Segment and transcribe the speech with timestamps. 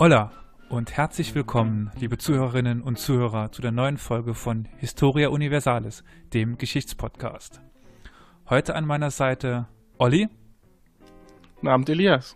[0.00, 0.32] Hola
[0.70, 6.56] und herzlich willkommen, liebe Zuhörerinnen und Zuhörer, zu der neuen Folge von Historia Universalis, dem
[6.56, 7.60] Geschichtspodcast.
[8.48, 10.30] Heute an meiner Seite Olli.
[11.56, 12.34] Guten Abend, Elias.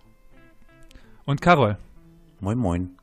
[1.25, 1.79] Und Carol.
[2.39, 2.99] Moin, moin.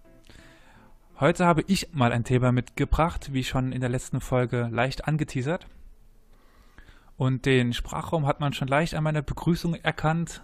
[1.19, 5.65] Heute habe ich mal ein Thema mitgebracht, wie schon in der letzten Folge leicht angeteasert.
[7.17, 10.43] Und den Sprachraum hat man schon leicht an meiner Begrüßung erkannt.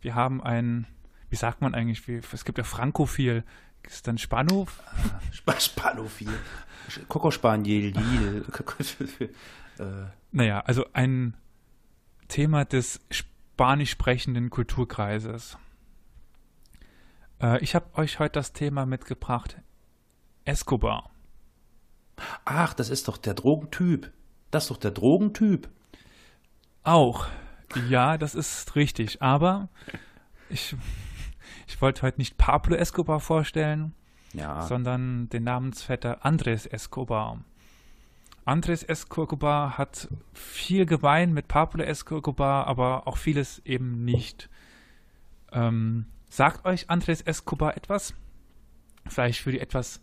[0.00, 0.86] Wir haben ein,
[1.30, 3.44] wie sagt man eigentlich, wie, es gibt ja Frankophil.
[3.82, 4.66] Ist dann Spano?
[5.32, 6.32] Sp Spanophil.
[7.08, 8.44] Coco Spaniel, Lille.
[9.78, 10.06] äh.
[10.32, 11.36] Naja, also ein
[12.28, 15.58] Thema des spanisch sprechenden Kulturkreises.
[17.40, 19.58] Äh, ich habe euch heute das Thema mitgebracht.
[20.44, 21.10] Escobar.
[22.44, 24.12] Ach, das ist doch der Drogentyp.
[24.50, 25.68] Das ist doch der Drogentyp.
[26.84, 27.26] Auch.
[27.88, 29.20] Ja, das ist richtig.
[29.20, 29.68] Aber
[30.48, 30.76] ich,
[31.66, 33.94] ich wollte heute nicht Pablo Escobar vorstellen,
[34.32, 34.62] ja.
[34.62, 37.42] sondern den Namensvetter Andres Escobar.
[38.44, 44.50] Andres Escobar hat viel gemein mit Pablo Escobar, aber auch vieles eben nicht.
[45.52, 48.12] Ähm, sagt euch Andres Escobar etwas?
[49.06, 50.02] Vielleicht für die etwas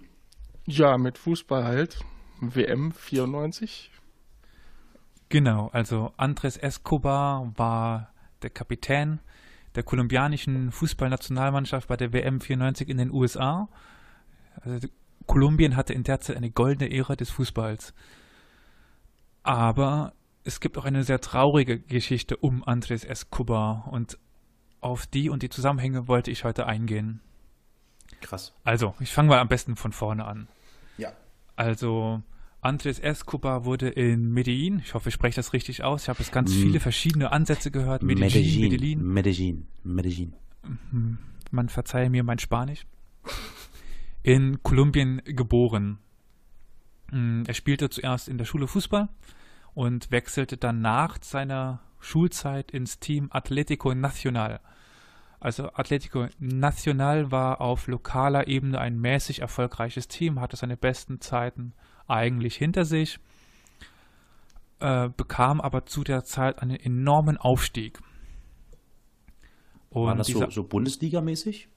[0.67, 2.01] Ja, mit Fußball halt.
[2.41, 3.91] WM 94.
[5.29, 9.21] Genau, also Andres Escobar war der Kapitän
[9.77, 13.69] der kolumbianischen Fußballnationalmannschaft bei der WM 94 in den USA.
[14.63, 14.89] Also
[15.27, 17.95] Kolumbien hatte in der Zeit eine goldene Ära des Fußballs.
[19.45, 20.13] Aber
[20.45, 24.19] es gibt auch eine sehr traurige Geschichte um Andres Escobar und
[24.81, 27.21] auf die und die Zusammenhänge wollte ich heute eingehen.
[28.21, 28.55] Krass.
[28.65, 30.49] Also, ich fange mal am besten von vorne an.
[30.97, 31.13] Ja.
[31.57, 32.23] Also,
[32.63, 36.33] Andres Escobar wurde in Medellin, ich hoffe, ich spreche das richtig aus, ich habe jetzt
[36.33, 38.03] ganz viele verschiedene Ansätze gehört.
[38.03, 39.13] Medellin, Medellin.
[39.13, 39.67] Medellin.
[39.83, 40.33] Medellin.
[40.91, 41.19] Mhm.
[41.51, 42.87] Man verzeihe mir mein Spanisch.
[44.23, 45.99] In Kolumbien geboren.
[47.11, 49.09] Mm, er spielte zuerst in der Schule Fußball
[49.75, 54.61] und wechselte dann nach seiner Schulzeit ins Team Atletico Nacional.
[55.39, 61.73] Also Atletico Nacional war auf lokaler Ebene ein mäßig erfolgreiches Team, hatte seine besten Zeiten
[62.07, 63.19] eigentlich hinter sich,
[64.81, 68.01] äh, bekam aber zu der Zeit einen enormen Aufstieg.
[69.89, 71.69] Und War das so, so Bundesliga-mäßig?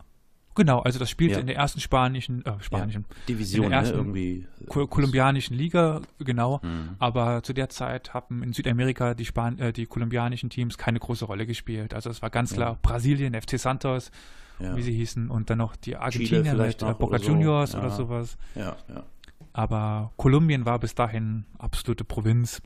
[0.55, 1.39] Genau, also das spielte ja.
[1.39, 3.15] in der ersten spanischen, äh, spanischen ja.
[3.27, 4.47] Division, in der ne, ersten ne, irgendwie.
[4.67, 6.59] Ko kolumbianischen Liga, genau.
[6.63, 6.95] Mhm.
[6.99, 11.25] Aber zu der Zeit haben in Südamerika die, Span äh, die kolumbianischen Teams keine große
[11.25, 11.93] Rolle gespielt.
[11.93, 12.79] Also es war ganz klar ja.
[12.81, 14.11] Brasilien, FC Santos,
[14.59, 17.79] wie sie hießen, und dann noch die Argentinier mit äh, Boca oder Juniors so.
[17.79, 18.37] oder sowas.
[18.55, 19.03] Ja, ja.
[19.51, 22.61] Aber Kolumbien war bis dahin absolute Provinz.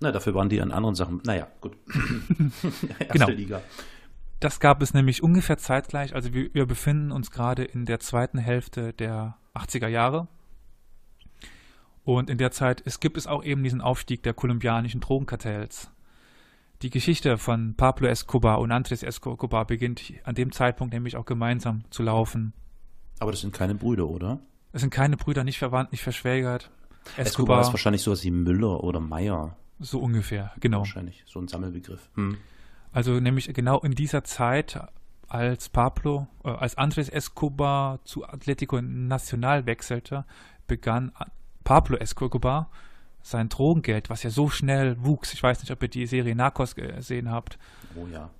[0.00, 1.20] Na, dafür waren die an anderen Sachen.
[1.24, 1.76] Naja, gut.
[2.98, 3.28] Erste genau.
[3.28, 3.60] Liga.
[4.40, 6.14] Das gab es nämlich ungefähr zeitgleich.
[6.14, 10.28] Also wir, wir befinden uns gerade in der zweiten Hälfte der 80er Jahre.
[12.04, 15.90] Und in der Zeit es gibt es auch eben diesen Aufstieg der kolumbianischen Drogenkartells.
[16.80, 21.84] Die Geschichte von Pablo Escobar und Andres Escobar beginnt an dem Zeitpunkt nämlich auch gemeinsam
[21.90, 22.54] zu laufen.
[23.18, 24.40] Aber das sind keine Brüder, oder?
[24.72, 26.70] Es sind keine Brüder, nicht verwandt, nicht verschwägert.
[27.18, 29.56] Escobar, Escobar ist wahrscheinlich sowas wie Müller oder Meyer.
[29.78, 30.78] So ungefähr, genau.
[30.78, 32.08] Wahrscheinlich, so ein Sammelbegriff.
[32.14, 32.38] Hm.
[32.92, 34.80] Also nämlich genau in dieser Zeit,
[35.28, 40.24] als Pablo, äh, als Andres Escobar zu Atletico Nacional wechselte,
[40.66, 41.12] begann
[41.64, 42.70] Pablo Escobar
[43.22, 45.32] sein Drogengeld, was ja so schnell wuchs.
[45.32, 47.58] Ich weiß nicht, ob ihr die Serie Narcos gesehen habt.
[47.94, 48.30] Oh ja.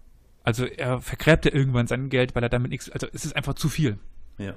[0.43, 3.69] Also er vergräbte irgendwann sein Geld, weil er damit nichts, also es ist einfach zu
[3.69, 3.99] viel.
[4.39, 4.55] Ja.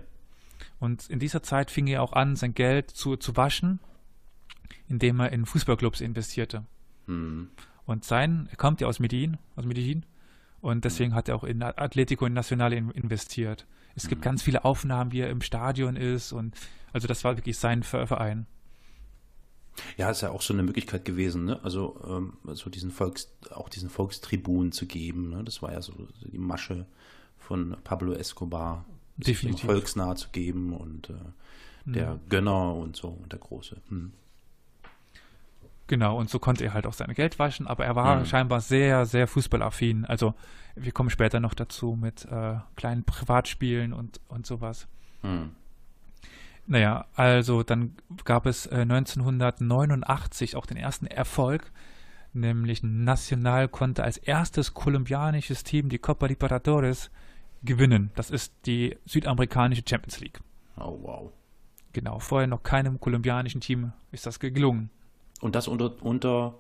[0.80, 3.80] Und in dieser Zeit fing er auch an, sein Geld zu, zu waschen,
[4.88, 6.66] indem er in Fußballclubs investierte.
[7.06, 7.50] Hm.
[7.86, 10.06] Und sein, er kommt ja aus Medellin, aus Medellin.
[10.62, 11.16] Und deswegen mhm.
[11.16, 13.68] hat er auch in Atletico Nacional investiert.
[13.96, 14.26] Es gibt mhm.
[14.26, 16.32] ganz viele Aufnahmen, wie er im Stadion ist.
[16.32, 16.56] Und
[16.94, 18.48] also das war wirklich sein Verein.
[19.98, 21.60] Ja, ist ja auch so eine Möglichkeit gewesen, ne?
[21.64, 25.30] Also ähm, so diesen Volks, auch diesen Volkstribun zu geben.
[25.30, 25.44] Ne?
[25.44, 26.86] Das war ja so die Masche
[27.38, 28.86] von Pablo Escobar,
[29.18, 29.66] Definitiv.
[29.66, 31.14] volksnah zu geben und äh,
[31.86, 32.30] der mhm.
[32.30, 33.82] Gönner und so und der Große.
[33.90, 34.14] Hm.
[35.88, 38.26] Genau, und so konnte er halt auch sein Geld waschen, aber er war mhm.
[38.26, 40.06] scheinbar sehr, sehr fußballaffin.
[40.06, 40.34] Also
[40.76, 44.88] wir kommen später noch dazu mit äh, kleinen Privatspielen und, und sowas.
[45.22, 45.52] Mhm.
[46.66, 51.72] Naja, also dann gab es äh, 1989 auch den ersten Erfolg,
[52.32, 57.12] nämlich Nacional konnte als erstes kolumbianisches Team die Copa Libertadores
[57.64, 58.12] gewinnen.
[58.16, 60.40] Das ist die südamerikanische Champions League.
[60.78, 61.32] Oh wow.
[61.92, 64.90] Genau, vorher noch keinem kolumbianischen Team ist das gelungen.
[65.44, 66.56] Und das unter, unter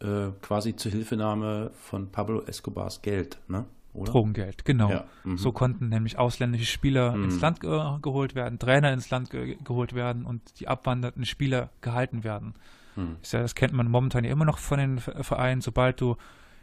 [0.00, 3.66] äh, quasi zur Hilfenahme von Pablo Escobars Geld, ne?
[3.92, 4.10] Oder?
[4.10, 4.90] Drogengeld, genau.
[4.90, 5.36] Ja, mhm.
[5.36, 7.24] so konnten nämlich ausländische Spieler mhm.
[7.24, 11.70] ins Land ge geholt werden, Trainer ins Land ge geholt werden und die abwandernden Spieler
[11.80, 12.54] gehalten werden.
[12.96, 13.16] Mhm.
[13.30, 15.60] Ja, das kennt man momentan ja immer noch von den Vereinen.
[15.60, 16.16] Sobald du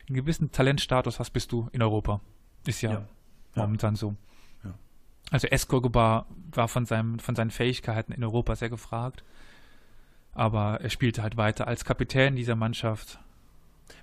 [0.09, 2.19] einen gewissen Talentstatus hast, bist du in Europa.
[2.65, 3.05] Ist ja, ja.
[3.55, 4.15] momentan so.
[5.29, 9.23] Also Escobar war von, seinem, von seinen Fähigkeiten in Europa sehr gefragt.
[10.33, 13.19] Aber er spielte halt weiter als Kapitän dieser Mannschaft.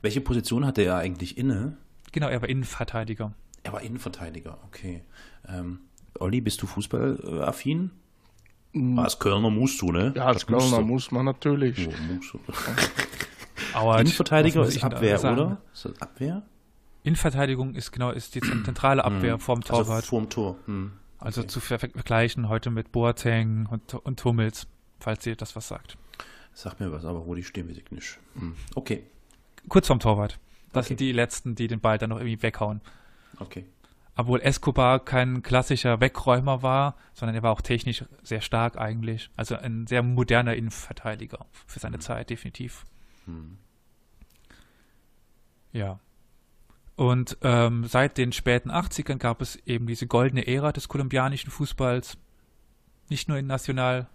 [0.02, 1.76] Welche Position hatte er eigentlich inne?
[2.12, 3.32] Genau, er war Innenverteidiger.
[3.62, 5.02] Er war Innenverteidiger, okay.
[5.48, 5.80] Ähm,
[6.18, 7.90] Olli, bist du fußballaffin?
[8.72, 8.98] Mhm.
[8.98, 10.12] Als Kölner musst du, ne?
[10.14, 11.88] Ja, als Kölner muss man natürlich.
[12.08, 12.36] Muss.
[13.72, 15.58] Aber Innenverteidiger ist Abwehr, oder?
[15.72, 16.42] Ist das Abwehr?
[17.02, 19.40] Innenverteidigung ist genau ist die zentrale Abwehr hm.
[19.40, 19.88] vorm Torwart.
[19.96, 20.56] Also vorm Tor.
[20.66, 20.92] Hm.
[21.18, 24.66] Also zu vergleichen heute mit Boateng und, und Hummels,
[25.00, 25.96] falls ihr das was sagt.
[26.52, 28.18] Sagt mir was, aber wo die stehen, weiß ich nicht.
[28.34, 28.56] Hm.
[28.74, 29.04] Okay.
[29.68, 30.38] Kurz vorm Torwart.
[30.72, 30.88] Das okay.
[30.88, 32.80] sind die letzten, die den Ball dann noch irgendwie weghauen.
[33.38, 33.64] Okay.
[34.16, 39.30] Obwohl Escobar kein klassischer Wegräumer war, sondern er war auch technisch sehr stark eigentlich.
[39.36, 42.00] Also ein sehr moderner Innenverteidiger für seine hm.
[42.00, 42.84] Zeit, definitiv.
[43.26, 43.58] Hm.
[45.72, 46.00] Ja.
[46.96, 52.18] Und ähm, seit den späten 80ern gab es eben diese goldene Ära des kolumbianischen Fußballs.
[53.08, 54.08] Nicht nur in National,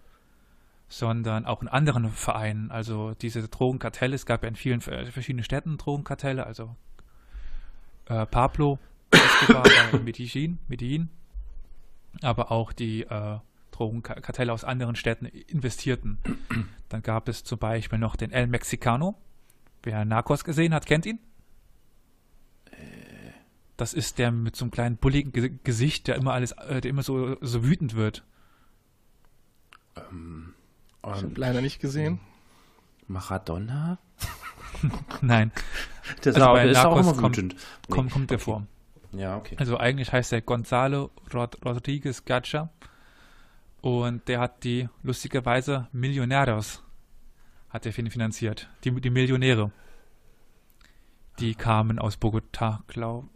[0.98, 2.70] sondern auch in anderen Vereinen.
[2.70, 6.76] Also diese Drogenkartelle, es gab ja in vielen verschiedenen Städten Drogenkartelle, also
[8.06, 8.78] äh, Pablo
[9.10, 11.08] Escobar in Medellin, Medellin,
[12.22, 13.38] aber auch die äh,
[13.72, 16.18] Drogenkartelle aus anderen Städten investierten.
[16.88, 19.16] Dann gab es zum Beispiel noch den El Mexicano.
[19.82, 21.18] Wer Narcos gesehen hat, kennt ihn.
[23.76, 26.88] Das ist der mit so einem kleinen bulligen Ge Gesicht, der immer alles, äh, der
[26.88, 28.24] immer so, so wütend wird.
[29.96, 30.54] Ähm,
[31.16, 32.20] ich habe leider nicht gesehen.
[33.06, 33.98] Maradona?
[35.20, 35.52] Nein.
[36.24, 37.54] Der also bei ist auch immer wütend.
[37.54, 38.66] Kommt, kommt, kommt der vor.
[39.12, 39.56] Ja, okay.
[39.58, 42.70] Also eigentlich heißt er Gonzalo Rod Rodriguez Gacha.
[43.80, 46.82] Und der hat die lustigerweise Millionärs
[47.68, 48.68] hat er finanziert.
[48.84, 49.72] Die, die Millionäre.
[51.40, 53.28] Die kamen aus Bogotá, glaube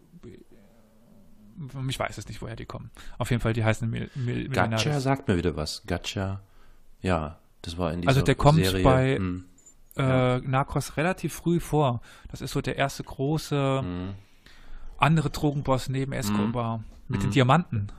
[1.88, 2.91] ich weiß es nicht, woher die kommen.
[3.19, 5.82] Auf jeden Fall, die heißen Mil Mil Gacha sagt mir wieder was.
[5.87, 6.41] Gacha,
[7.00, 8.84] ja, das war in dieser Also der kommt Serie.
[8.84, 9.44] bei hm.
[9.96, 12.00] äh, Narcos relativ früh vor.
[12.28, 14.14] Das ist so der erste große hm.
[14.96, 16.78] andere Drogenboss neben Escobar.
[16.78, 16.84] Hm.
[17.08, 17.32] Mit den hm.
[17.32, 17.93] Diamanten,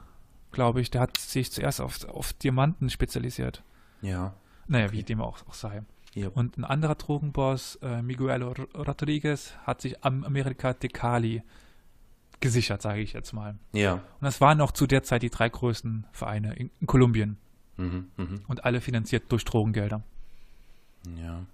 [0.52, 0.92] glaube ich.
[0.92, 3.64] Der hat sich zuerst auf, auf Diamanten spezialisiert.
[4.02, 4.34] Ja.
[4.68, 4.98] Naja, okay.
[4.98, 5.84] wie dem auch, auch sei.
[6.16, 6.36] Yep.
[6.36, 11.44] Und ein anderer Drogenboss, äh, Miguel Rodriguez, hat sich am Amerika Decali
[12.40, 13.58] gesichert, sage ich jetzt mal.
[13.74, 13.94] Ja.
[13.94, 17.38] Und das waren auch zu der Zeit die drei größten Vereine in, in Kolumbien.
[17.80, 18.40] Mhm, mh.
[18.48, 20.04] Und alle finanziert durch Drogengelder.
[21.18, 21.46] Ja.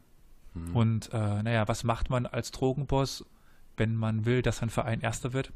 [0.55, 0.75] Mhm.
[0.75, 3.25] Und äh, naja, was macht man als Drogenboss,
[3.77, 5.51] wenn man will, dass ein Verein Erster wird?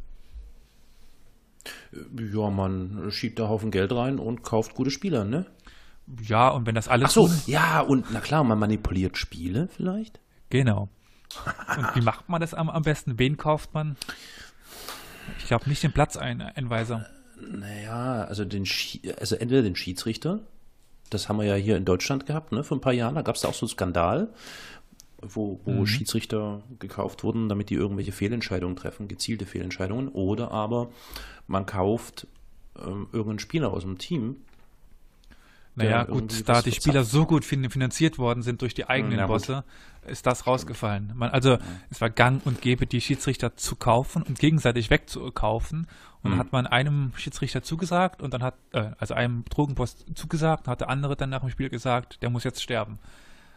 [2.18, 5.46] Ja, man schiebt da Haufen Geld rein und kauft gute Spieler, ne?
[6.22, 7.10] Ja, und wenn das alles.
[7.10, 10.20] Ach so, tun, ja, und na klar, man manipuliert Spiele vielleicht.
[10.50, 10.90] Genau.
[11.78, 13.20] und wie macht man das am, am besten?
[13.20, 13.98] Wen kauft man?
[15.38, 17.06] Ich glaube nicht den Platzeinweiser.
[17.40, 18.66] Naja, also den
[19.20, 20.42] also entweder den Schiedsrichter,
[21.10, 23.36] das haben wir ja hier in Deutschland gehabt, ne, vor ein paar Jahren, da gab
[23.36, 24.30] es da auch so einen Skandal,
[25.22, 25.86] wo, wo mhm.
[25.86, 30.90] Schiedsrichter gekauft wurden, damit die irgendwelche Fehlentscheidungen treffen, gezielte Fehlentscheidungen, oder aber
[31.48, 32.28] man kauft
[32.78, 34.38] ähm, irgendeinen Spieler aus dem Team,
[35.80, 39.64] naja, gut, da die Spieler so gut finanziert worden sind durch die eigenen ja, Bosse,
[40.06, 41.14] ist das rausgefallen.
[41.16, 41.60] Man, also ja.
[41.90, 45.88] es war gang und gäbe, die Schiedsrichter zu kaufen und gegenseitig wegzukaufen.
[46.22, 46.38] Und mhm.
[46.38, 50.90] hat man einem Schiedsrichter zugesagt und dann hat, äh, also einem Drogenboss zugesagt, hat der
[50.90, 53.00] andere dann nach dem Spiel gesagt, der muss jetzt sterben.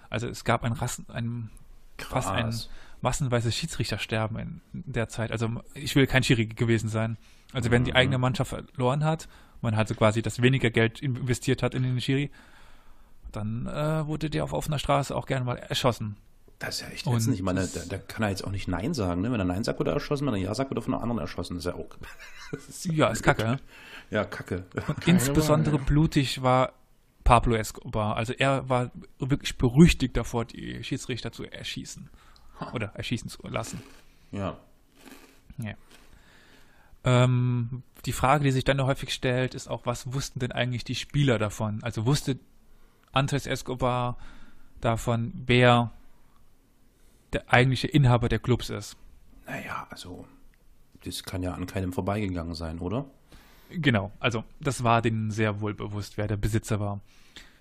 [0.09, 1.51] Also es gab ein Rassen, ein
[1.99, 2.55] fast ein
[3.01, 5.33] massenweises Schiedsrichtersterben in der Zeit.
[5.33, 7.19] Also ich will kein Schiri gewesen sein.
[7.53, 7.97] Also wenn die mhm.
[7.97, 9.29] eigene Mannschaft verloren hat
[9.63, 12.31] man halt so quasi das weniger Geld investiert hat in den Schiri,
[13.33, 16.17] dann äh, wurde der auf offener Straße auch gerne mal erschossen.
[16.59, 17.29] Das ist ja echt nicht.
[17.29, 19.21] Ich meine, da, da, kann er jetzt auch nicht Nein sagen.
[19.21, 19.33] Ne?
[19.33, 20.27] Wenn er Nein sagt, wird er erschossen.
[20.29, 21.57] Wenn er Ja sagt, wird er von einer anderen erschossen.
[21.57, 21.97] Das ist ja auch.
[22.53, 23.45] ist ja, ist kacke.
[23.45, 23.61] Ne?
[24.11, 24.65] Ja, kacke.
[24.87, 26.73] Und insbesondere blutig war
[27.25, 28.17] Pablo Escobar.
[28.17, 32.11] Also er war wirklich berüchtigt davor, die Schiedsrichter zu erschießen.
[32.75, 33.83] Oder erschießen zu lassen.
[34.31, 34.57] Ja.
[35.59, 35.75] Ja.
[37.05, 40.95] Ähm, die Frage, die sich dann häufig stellt, ist auch, was wussten denn eigentlich die
[40.95, 41.83] Spieler davon?
[41.83, 42.39] Also wusste
[43.13, 44.17] Andres Escobar
[44.81, 45.93] davon, wer
[47.33, 48.97] der eigentliche Inhaber der Clubs ist?
[49.47, 50.27] Naja, also
[51.05, 53.07] das kann ja an keinem vorbeigegangen sein, oder?
[53.71, 57.01] Genau, also das war denen sehr wohl bewusst, wer der Besitzer war.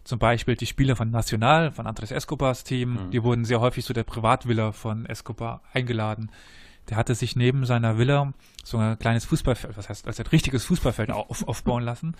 [0.03, 3.11] Zum Beispiel die Spieler von Nacional, von Andres Escobars Team, Mhm.
[3.11, 6.31] die wurden sehr häufig zu der Privatvilla von Escobar eingeladen.
[6.89, 8.33] Der hatte sich neben seiner Villa
[8.63, 12.15] so ein kleines Fußballfeld, was heißt, also ein richtiges Fußballfeld auf, aufbauen lassen.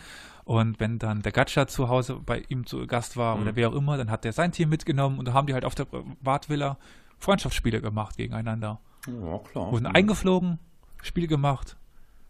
[0.46, 3.42] Und wenn dann der Gatscha zu Hause bei ihm zu Gast war Mhm.
[3.42, 5.66] oder wer auch immer, dann hat der sein Team mitgenommen und da haben die halt
[5.66, 6.78] auf der Privatvilla
[7.18, 8.80] Freundschaftsspiele gemacht gegeneinander.
[9.08, 9.72] Ja, klar.
[9.72, 9.96] Wurden Mhm.
[9.96, 10.60] eingeflogen,
[11.02, 11.76] Spiel gemacht.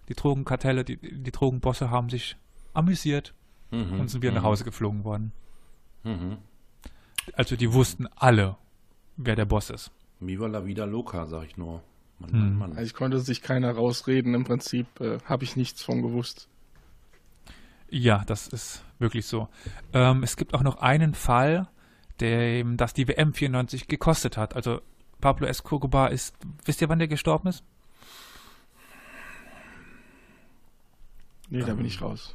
[0.10, 2.38] Die Drogenkartelle, die, die Drogenbosse haben sich
[2.74, 3.34] amüsiert
[3.72, 4.00] Mhm.
[4.00, 4.46] und sind wieder nach Mhm.
[4.48, 5.32] Hause geflogen worden.
[6.04, 6.38] Mhm.
[7.34, 8.56] Also die wussten alle,
[9.18, 9.92] wer der Boss ist.
[10.20, 11.84] Viva la vida loca, sag ich nur.
[12.22, 12.40] Mann, Hm.
[12.40, 12.70] Mann, Mann.
[12.72, 14.34] Also ich konnte sich keiner rausreden.
[14.34, 16.48] Im Prinzip äh, habe ich nichts von gewusst.
[17.90, 19.50] Ja, das ist wirklich so.
[19.94, 21.68] Ähm, es gibt auch noch einen Fall,
[22.20, 24.56] der eben das die WM 94 gekostet hat.
[24.56, 24.82] Also
[25.20, 26.36] Pablo Escobar ist,
[26.66, 27.64] wisst ihr, wann der gestorben ist?
[31.50, 32.34] Nee, da bin ich raus.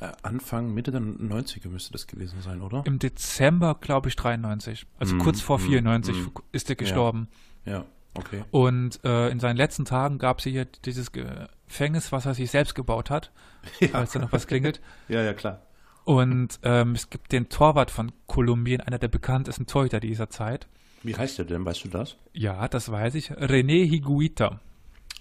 [0.00, 2.82] Äh, Anfang, Mitte der 90er müsste das gewesen sein, oder?
[2.86, 4.86] Im Dezember, glaube ich, 93.
[4.98, 6.28] Also Mm, kurz vor mm, 94 mm.
[6.52, 7.28] ist er gestorben.
[7.66, 8.44] Ja, okay.
[8.50, 12.74] Und äh, in seinen letzten Tagen gab es hier dieses Gefängnis, was er sich selbst
[12.74, 13.30] gebaut hat,
[13.92, 14.80] als da noch was klingelt.
[15.08, 15.62] Ja, ja, klar.
[16.04, 20.66] Und ähm, es gibt den Torwart von Kolumbien, einer der bekanntesten Torhüter dieser Zeit.
[21.02, 22.16] Wie heißt der denn, weißt du das?
[22.32, 23.30] Ja, das weiß ich.
[23.32, 24.60] René Higuita.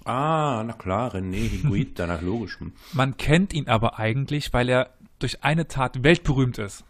[0.05, 2.59] Ah, na klar, René Higuita, na logisch.
[2.59, 2.73] Hm.
[2.93, 6.85] Man kennt ihn aber eigentlich, weil er durch eine Tat weltberühmt ist.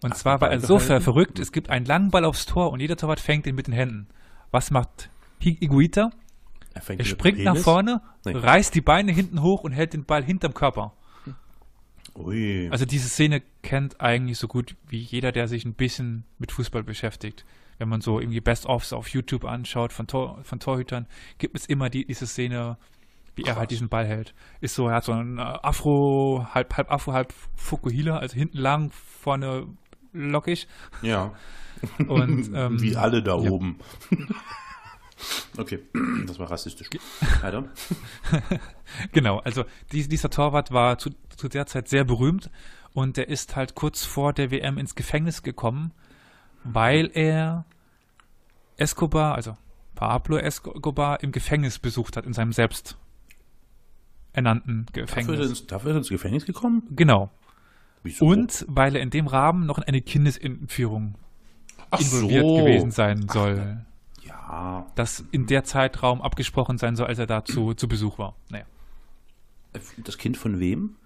[0.00, 2.80] Und Ach, zwar war er so verrückt, es gibt einen langen Ball aufs Tor und
[2.80, 4.06] jeder Torwart fängt ihn mit den Händen.
[4.56, 6.12] Was macht Higuita?
[6.72, 8.32] Er, Er springt nach vorne, Nee.
[8.32, 10.94] reißt die Beine hinten hoch und hält den Ball hinterm Körper.
[12.14, 12.70] Ui.
[12.70, 16.82] Also diese Szene kennt eigentlich so gut wie jeder, der sich ein bisschen mit Fußball
[16.84, 17.44] beschäftigt.
[17.76, 21.90] Wenn man so irgendwie Best-ofs auf YouTube anschaut von, Tor, von Torhütern, gibt es immer
[21.90, 22.78] die, diese Szene,
[23.34, 23.56] wie er Krass.
[23.58, 24.32] halt diesen Ball hält.
[24.62, 28.56] Ist so, er hat so ein äh, Afro, halb, halb Afro, halb Fukuhila, also hinten
[28.56, 29.66] lang, vorne
[30.14, 30.66] lockig.
[31.02, 31.34] ja.
[32.06, 33.50] Und, ähm, Wie alle da ja.
[33.50, 33.78] oben.
[35.56, 35.80] okay,
[36.26, 36.88] das war rassistisch.
[37.42, 37.64] Weiter.
[39.12, 42.50] Genau, also dies, dieser Torwart war zu, zu der Zeit sehr berühmt
[42.92, 45.92] und der ist halt kurz vor der WM ins Gefängnis gekommen,
[46.62, 47.66] weil er
[48.76, 49.56] Escobar, also
[49.96, 52.96] Pablo Escobar, im Gefängnis besucht hat, in seinem selbst
[54.32, 55.48] ernannten Dafür ist, Gefängnis.
[55.48, 56.82] ins, dafür ist er ins Gefängnis gekommen?
[56.90, 57.30] Genau.
[58.02, 58.24] Wieso?
[58.24, 61.16] Und weil er in dem Rahmen noch in eine Kindesentführung
[61.90, 62.56] Ach involviert so.
[62.56, 63.84] gewesen sein soll.
[64.22, 64.86] Ja.
[64.94, 68.34] Das in der Zeitraum abgesprochen sein soll, als er da zu, zu Besuch war.
[68.50, 68.64] Naja.
[69.98, 70.96] Das Kind von wem?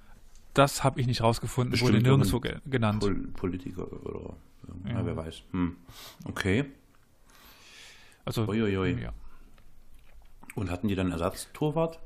[0.55, 3.01] Das habe ich nicht rausgefunden, wurde Bestimmt nirgendwo ge genannt.
[3.01, 4.35] Pol Politiker oder.
[4.85, 5.07] Ja, Ja.
[5.07, 5.43] wer weiß.
[5.53, 5.77] Hm.
[6.25, 6.65] Okay.
[8.25, 9.01] Also, Uiuiui.
[9.03, 9.13] ja.
[10.55, 11.99] Und hatten die dann Ersatztorwart?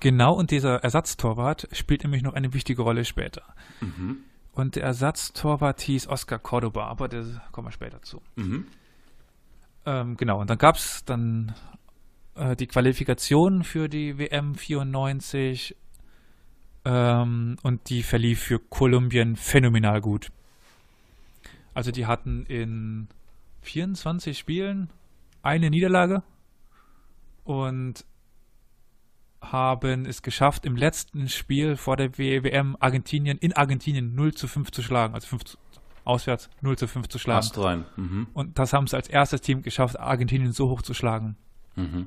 [0.00, 3.42] Genau, und dieser Ersatztorwart spielt nämlich noch eine wichtige Rolle später.
[3.80, 4.18] Mhm.
[4.52, 8.20] Und der Ersatztorwart hieß Oscar Cordoba, aber da kommen wir später zu.
[8.36, 8.66] Mhm.
[9.86, 11.54] Ähm, genau, und dann gab es dann
[12.34, 15.76] äh, die Qualifikation für die WM 94
[16.84, 20.30] ähm, und die verlief für Kolumbien phänomenal gut.
[21.74, 23.08] Also die hatten in
[23.62, 24.90] 24 Spielen
[25.42, 26.22] eine Niederlage
[27.44, 28.04] und
[29.40, 34.70] haben es geschafft, im letzten Spiel vor der WM Argentinien in Argentinien 0 zu 5
[34.70, 35.58] zu schlagen, also 5 zu,
[36.04, 37.38] auswärts 0 zu 5 zu schlagen.
[37.38, 37.84] Ast rein.
[37.96, 38.26] Mhm.
[38.32, 41.36] Und das haben sie als erstes Team geschafft, Argentinien so hoch zu schlagen.
[41.76, 42.06] Mhm.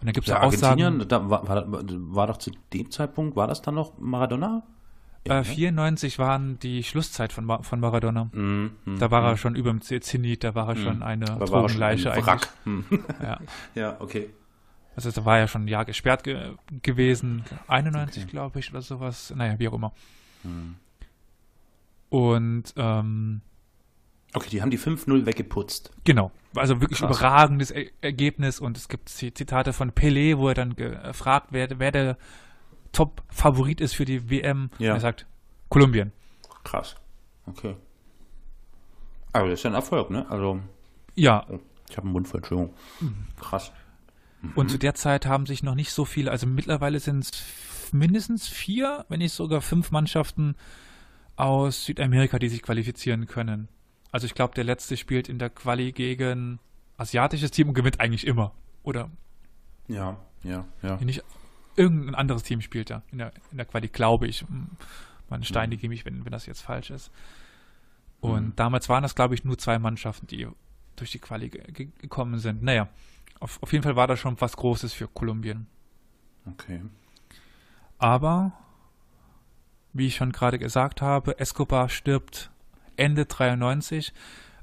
[0.00, 2.90] Und dann gibt es Ja, ja Aussagen, Argentinien, da war, war, war doch zu dem
[2.90, 4.62] Zeitpunkt, war das dann noch Maradona?
[5.24, 8.30] äh, 94 waren die Schlusszeit von, von Maradona.
[8.32, 8.70] Mhm.
[8.84, 8.98] Mhm.
[8.98, 11.46] Da war er schon über dem Zenit, da war er schon eine er schon ein
[11.46, 12.26] Drogenleiche eigentlich.
[12.26, 12.48] Wrack.
[12.64, 12.84] Mhm.
[13.22, 13.38] Ja.
[13.74, 14.30] ja, okay.
[14.96, 19.32] Also da war ja schon ein Jahr gesperrt ge gewesen, 91 glaube ich oder sowas.
[19.34, 19.92] Naja, wie auch immer.
[20.42, 20.76] Mhm.
[22.08, 23.40] Und ähm,
[24.32, 25.90] Okay, die haben die 5-0 weggeputzt.
[26.04, 27.16] Genau, also wirklich Krass.
[27.18, 31.68] überragendes er Ergebnis und es gibt Zi- Zitate von Pelé, wo er dann gefragt wer,
[31.80, 32.16] wer der
[32.92, 34.70] Top-Favorit ist für die WM.
[34.78, 34.94] Ja.
[34.94, 35.26] Er sagt
[35.68, 36.12] Kolumbien.
[36.64, 36.94] Krass.
[37.46, 37.74] Okay.
[39.32, 40.28] Aber das ist ja ein Erfolg, ne?
[40.30, 40.60] Also,
[41.14, 41.46] Ja,
[41.88, 42.74] ich habe einen Mund voll, Entschuldigung.
[44.42, 44.52] Mhm.
[44.54, 48.48] Und zu der Zeit haben sich noch nicht so viele, also mittlerweile sind es mindestens
[48.48, 50.54] vier, wenn nicht sogar fünf Mannschaften
[51.36, 53.68] aus Südamerika, die sich qualifizieren können.
[54.12, 56.58] Also ich glaube, der letzte spielt in der Quali gegen
[56.96, 58.52] asiatisches Team und gewinnt eigentlich immer.
[58.82, 59.10] Oder
[59.88, 60.96] Ja, ja, ja.
[60.96, 61.22] nicht
[61.76, 64.42] irgendein anderes Team spielt da in der, in der Quali, glaube ich.
[64.42, 64.68] Hm,
[65.28, 67.10] Man steinige mich, wenn, wenn das jetzt falsch ist.
[68.20, 68.56] Und Mhm.
[68.56, 70.46] damals waren das, glaube ich, nur zwei Mannschaften, die
[70.96, 72.62] durch die Quali ge ge gekommen sind.
[72.62, 72.88] Naja,
[73.40, 75.66] auf, auf jeden Fall war das schon was Großes für Kolumbien.
[76.46, 76.82] Okay.
[77.98, 78.52] Aber
[79.92, 82.50] wie ich schon gerade gesagt habe, Escobar stirbt
[82.96, 84.12] Ende 93.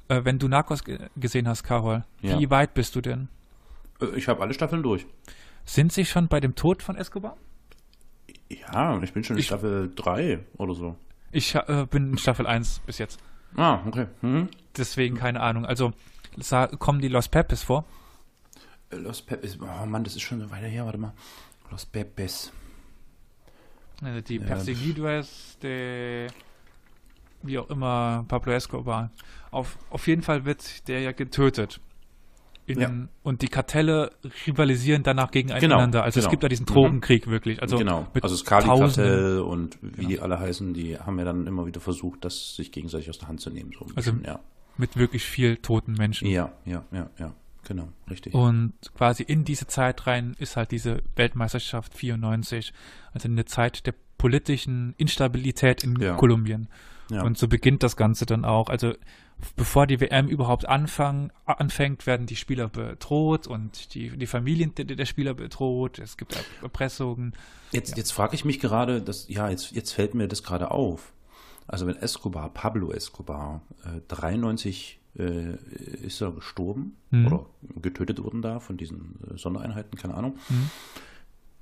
[0.09, 2.39] Äh, wenn du Narcos ge gesehen hast, Carol, Ja.
[2.39, 3.27] wie weit bist du denn?
[4.01, 5.05] Äh, Ich habe alle Staffeln durch.
[5.65, 7.35] Sind sie schon bei dem Tod von Escobar?
[8.49, 10.95] Ja, ich bin schon in Ich- Staffel 3 oder so.
[11.31, 13.19] Ich äh, bin in Staffel 1 bis jetzt.
[13.57, 14.07] Ah, okay.
[14.21, 14.47] Mhm.
[14.77, 15.65] Deswegen keine Ahnung.
[15.65, 15.91] Also
[16.79, 17.83] kommen die Los Pepes vor?
[18.91, 19.57] Los Pepes.
[19.61, 20.85] Oh Mann, das ist schon so weiter her.
[20.85, 21.13] Warte mal.
[21.71, 22.51] Los Pepes.
[24.01, 26.27] Also die Perseguidos de
[27.43, 29.11] wie auch immer Pablo Escobar.
[29.51, 31.79] Auf, auf jeden Fall wird der ja getötet.
[32.65, 32.91] In, Ja.
[33.23, 34.11] Und die Kartelle
[34.45, 36.03] rivalisieren danach gegeneinander.
[36.03, 36.31] also es genau.
[36.31, 36.73] gibt da diesen Mhm.
[36.73, 37.61] Drogenkrieg wirklich.
[37.61, 38.07] Also genau.
[38.13, 38.43] mit Also das.
[38.45, 40.07] Kali-Kartell und wie Genau.
[40.09, 43.29] die alle heißen, die haben ja dann immer wieder versucht, das sich gegenseitig aus der
[43.29, 43.71] Hand zu nehmen.
[43.71, 44.39] So Also- bisschen, ja.
[44.77, 46.27] mit wirklich viel toten Menschen.
[46.27, 47.33] ja, ja, ja, ja.
[47.67, 48.33] Genau, richtig.
[48.33, 52.71] Und quasi in diese Zeit rein ist halt diese Weltmeisterschaft 94,
[53.13, 56.15] also eine Zeit der politischen Instabilität in Ja.
[56.15, 56.69] Kolumbien.
[57.11, 57.23] ja.
[57.23, 58.69] Und so beginnt das Ganze dann auch.
[58.69, 58.93] Also
[59.57, 64.85] bevor die WM überhaupt anfang, anfängt, werden die Spieler bedroht und die, die Familien der,
[64.85, 65.99] der Spieler bedroht.
[65.99, 67.33] Es gibt Erpressungen.
[67.73, 71.11] Jetzt, jetzt frage ich mich gerade, das, ja, jetzt, jetzt fällt mir das gerade auf.
[71.67, 75.55] Also wenn Escobar, Pablo Escobar, äh, 93 äh,
[76.05, 77.27] ist er gestorben Mhm.
[77.27, 77.45] oder
[77.81, 80.37] getötet worden da von diesen äh, Sondereinheiten, keine Ahnung.
[80.49, 80.69] Mhm.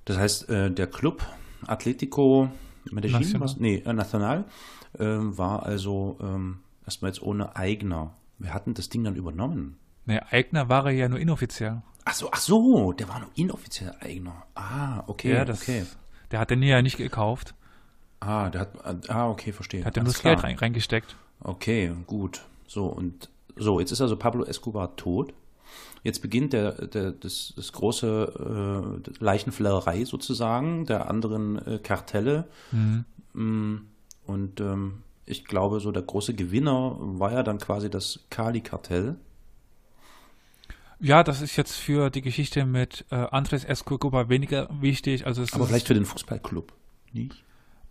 [0.06, 1.26] Das heißt, äh, der Club
[1.66, 2.50] Atletico
[2.92, 3.42] Medellin, Nacional.
[3.42, 4.46] was, nee, äh, Nacional,
[5.00, 8.14] ähm, war also ähm, erstmal jetzt ohne Eigner.
[8.38, 9.78] Wir hatten das Ding dann übernommen.
[10.06, 11.82] Ne, Eigner war er ja nur inoffiziell.
[12.04, 14.44] Ach so, ach so, der war nur inoffiziell Eigner.
[14.54, 15.86] Ah, okay, ja, das, okay.
[16.30, 17.56] Der hat den ja nicht gekauft.
[18.20, 19.84] Ah, der hat, ah, okay, verstehe.
[19.84, 21.15] Hat nur Alles das Geld rein, reingesteckt.
[21.39, 22.44] Okay, gut.
[22.68, 25.34] So, und so, jetzt ist also Pablo Escobar tot.
[26.04, 32.48] Jetzt beginnt der, der, das, das große äh, Leichenflirrerei sozusagen der anderen äh, Kartelle.
[32.72, 33.06] Mhm.
[33.34, 33.76] Mm,
[34.28, 39.15] Und ähm, ich glaube, so der große Gewinner war ja dann quasi das Kali-Kartell.
[41.00, 45.26] Ja, das ist jetzt für die Geschichte mit äh, Andres Escobar weniger wichtig.
[45.26, 46.72] Also es Aber vielleicht für den Fußballclub.
[47.12, 47.44] Nicht?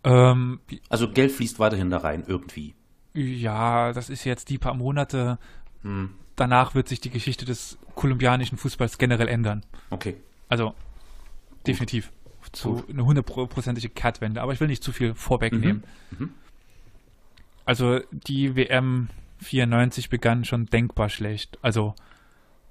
[0.05, 2.75] ähm, Also Geld fließt weiterhin da rein, irgendwie.
[3.15, 5.39] Ja, das ist jetzt die paar Monate.
[5.83, 6.11] Hm.
[6.37, 9.65] Danach wird sich die Geschichte des kolumbianischen Fußballs generell ändern.
[9.91, 10.17] Okay.
[10.49, 10.75] Also
[11.67, 12.11] definitiv
[12.53, 12.91] zu Gut.
[12.91, 14.43] eine hundertprozentige Kehrtwende.
[14.43, 15.85] Aber ich will nicht zu viel vorwegnehmen.
[16.11, 16.31] Mhm.
[17.65, 21.59] Also die WM 94 begann schon denkbar schlecht.
[21.63, 21.95] Also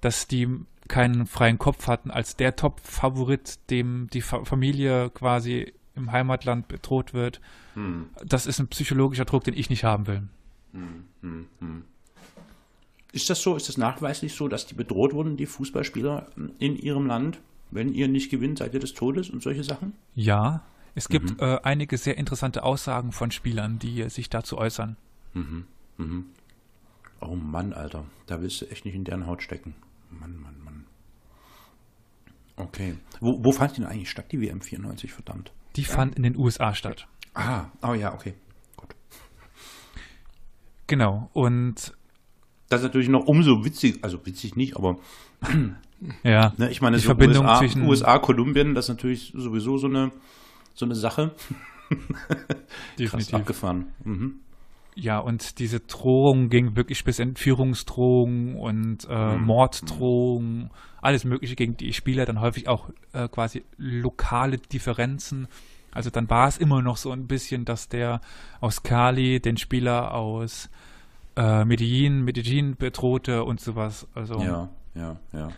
[0.02, 0.50] dass die
[0.90, 7.14] keinen freien Kopf hatten als der Top-Favorit, dem die Fa Familie quasi im Heimatland bedroht
[7.14, 7.40] wird.
[7.76, 8.08] Hm.
[8.26, 10.24] Das ist ein psychologischer Druck, den ich nicht haben will.
[10.74, 11.84] Hm, hm, hm.
[13.12, 16.28] Ist das so, ist das nachweislich so, dass die bedroht wurden, die Fußballspieler
[16.60, 17.40] in ihrem Land?
[17.70, 19.94] Wenn ihr nicht gewinnt, seid ihr des Todes und solche Sachen?
[20.16, 20.64] Ja,
[20.96, 21.38] es gibt Mhm.
[21.40, 24.96] äh, einige sehr interessante Aussagen von Spielern, die sich dazu äußern.
[25.34, 25.66] Mhm.
[25.98, 26.26] Mhm.
[27.22, 28.06] Oh Mann, Alter.
[28.26, 29.76] Da willst du echt nicht in deren Haut stecken.
[30.10, 30.86] Mann, Mann, Mann.
[32.56, 32.96] Okay.
[33.20, 35.52] Wo, wo fand die denn eigentlich statt, die WM 94, verdammt?
[35.76, 37.08] Die fand in den USA statt.
[37.34, 38.34] Ah, oh ja, okay.
[38.76, 38.90] Gut.
[40.88, 41.30] Genau.
[41.34, 41.94] Und
[42.70, 44.98] Das ist natürlich noch umso witzig, also witzig nicht, aber
[46.24, 49.78] ja, ne, ich meine, Die so Verbindung USA, zwischen- USA, Kolumbien, das ist natürlich sowieso
[49.78, 50.12] so eine,
[50.74, 51.32] so eine Sache.
[51.90, 51.98] Krass
[52.98, 53.34] definitiv.
[53.36, 53.92] abgefahren.
[54.04, 54.40] Mhm.
[54.96, 59.46] Ja, und diese Drohung ging wirklich bis Entführungsdrohungen und äh, Mhm.
[59.46, 60.70] Morddrohungen,
[61.02, 65.48] alles Mögliche gegen die Spieler, dann häufig auch äh, quasi lokale Differenzen.
[65.92, 68.22] Also dann war es immer noch so ein bisschen, dass der
[68.62, 70.70] aus Cali den Spieler aus
[71.36, 74.08] äh, Medellin, Medellin bedrohte und sowas.
[74.14, 75.50] Also Ja, ja, ja.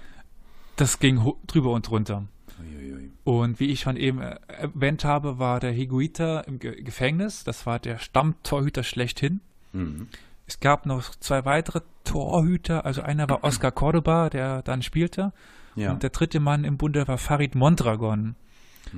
[0.77, 2.23] das ging drüber und drunter.
[2.59, 3.11] Uiuiui.
[3.23, 7.43] Und wie ich schon eben äh, erwähnt habe, war der Higuita im Ge Gefängnis.
[7.43, 9.41] Das war der Stammtorhüter schlechthin.
[9.73, 10.07] Mhm.
[10.47, 12.85] Es gab noch zwei weitere Torhüter.
[12.85, 15.33] Also einer war Oscar Cordoba, der dann spielte.
[15.75, 15.91] Ja.
[15.91, 18.35] Und der dritte Mann im Bunde war Farid Mondragon.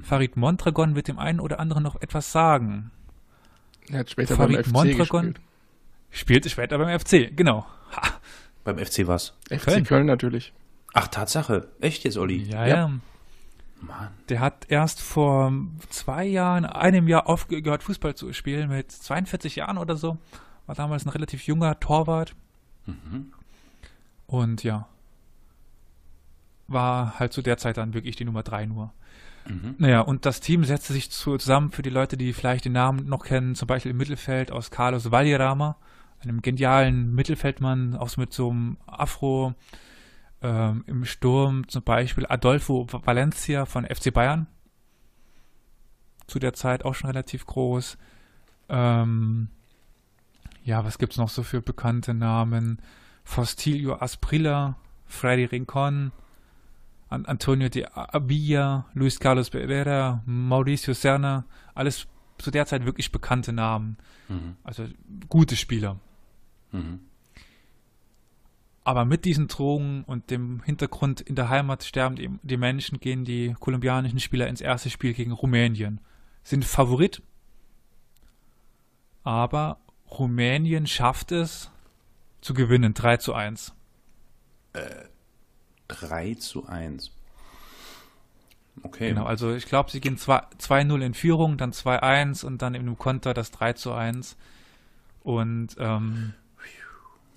[0.03, 2.91] Farid Mondragon wird dem einen oder anderen noch etwas sagen.
[3.89, 5.41] Er hat später Farid beim FC Mondragon gespielt.
[6.11, 7.65] spielte später beim FC, genau.
[7.95, 8.01] Ha,
[8.65, 9.33] Beim FC was?
[9.49, 9.83] FC Köln.
[9.85, 10.51] Köln, natürlich.
[10.93, 11.69] Ach, Tatsache.
[11.79, 12.43] Echt jetzt, Olli?
[12.43, 12.75] ja, Ja.
[12.75, 12.91] ja.
[13.79, 14.09] Mann.
[14.29, 15.51] Der hat erst vor
[15.89, 20.17] zwei Jahren, einem Jahr aufgehört, Fußball zu spielen, mit 42 Jahren oder so.
[20.65, 22.35] War damals ein relativ junger Torwart.
[22.85, 23.33] Mhm.
[24.25, 24.87] Und ja,
[26.67, 28.93] war halt zu der Zeit dann wirklich die Nummer drei nur.
[29.47, 29.75] Mhm.
[29.77, 33.07] Naja, und das Team setzte sich zu, zusammen für die Leute, die vielleicht den Namen
[33.07, 35.77] noch kennen, zum Beispiel im Mittelfeld aus Carlos Valderrama,
[36.21, 39.53] einem genialen Mittelfeldmann, auch mit so einem Afro.
[40.41, 44.47] Ähm, Im Sturm zum Beispiel Adolfo Valencia von FC Bayern.
[46.27, 47.97] Zu der Zeit auch schon relativ groß.
[48.69, 49.49] Ähm,
[50.63, 52.79] ja, was gibt's noch so für bekannte Namen?
[53.23, 56.11] Faustilio Asprilla, Freddy Rincon,
[57.09, 63.53] An Antonio de Abilla, Luis Carlos Pereira, Mauricio Serna, alles zu der Zeit wirklich bekannte
[63.53, 63.97] Namen.
[64.27, 64.57] Mhm.
[64.63, 64.85] Also
[65.29, 65.99] gute Spieler.
[66.71, 66.99] Mhm.
[68.87, 73.25] Aber mit diesen Drogen und dem Hintergrund in der Heimat sterben die, die Menschen, gehen
[73.25, 75.99] die kolumbianischen Spieler ins erste Spiel gegen Rumänien.
[76.41, 77.21] Sind Favorit,
[79.25, 81.69] aber Rumänien schafft es
[82.39, 83.73] zu gewinnen, 3 zu 1.
[85.89, 87.11] 3 zu 1.
[88.83, 89.09] Okay.
[89.09, 93.33] Genau, also ich glaube, sie gehen 2-0 in Führung, dann 2-1 und dann im Konter
[93.33, 94.37] das 3 zu 1.
[95.23, 96.35] Und ähm,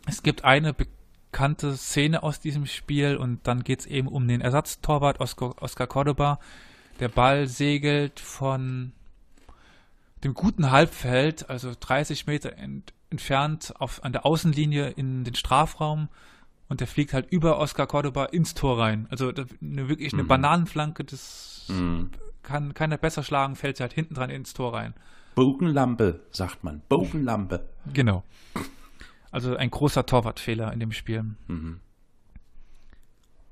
[0.07, 1.00] es gibt eine bekannte
[1.33, 6.39] Szene aus diesem Spiel und dann geht es eben um den Ersatztorwart Oscar, Oscar Cordoba.
[6.99, 8.93] Der Ball segelt von
[10.25, 16.09] dem guten Halbfeld, also 30 Meter ent entfernt auf, an der Außenlinie in den Strafraum
[16.69, 19.09] und der fliegt halt über Oscar Cordoba ins Tor rein.
[19.11, 20.29] Also eine, wirklich eine Mhm.
[20.29, 22.11] Bananenflanke, das Mhm.
[22.43, 24.95] kann keiner besser schlagen, fällt sie halt hinten dran ins Tor rein.
[25.35, 26.83] Bogenlampe, sagt man.
[26.89, 27.67] Bogenlampe.
[27.93, 28.23] Genau.
[29.31, 31.25] Also ein großer Torwartfehler in dem Spiel.
[31.49, 31.81] Mhm.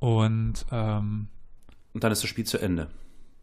[0.00, 1.28] Und ähm,
[1.92, 2.88] Und dann ist das Spiel zu Ende.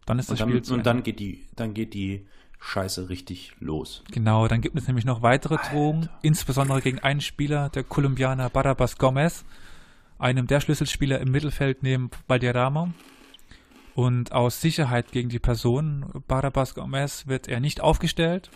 [0.06, 1.04] dann ist das Und dann, Spiel zu und dann Ende.
[1.12, 2.28] geht die, dann geht die
[2.60, 4.04] Scheiße richtig los.
[4.12, 8.98] Genau, dann gibt es nämlich noch weitere Drohungen, insbesondere gegen einen Spieler, der Kolumbianer Barabas
[8.98, 9.46] Gomez,
[10.18, 12.94] einem der Schlüsselspieler im Mittelfeld neben Valderrama.
[13.94, 18.50] Und aus Sicherheit gegen die Person Barabas Gomez wird er nicht aufgestellt.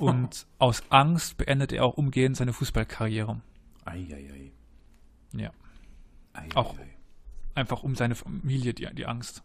[0.00, 3.40] Und aus Angst beendet er auch umgehend seine Fußballkarriere.
[3.84, 4.52] Eieiei.
[5.32, 5.50] Ja.
[6.32, 6.86] Ei, Auch- ei, ei.
[7.54, 9.42] Einfach um seine Familie, die, die Angst.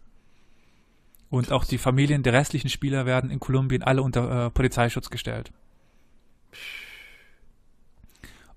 [1.30, 5.52] Und auch die Familien der restlichen Spieler werden in Kolumbien alle unter äh, Polizeischutz gestellt.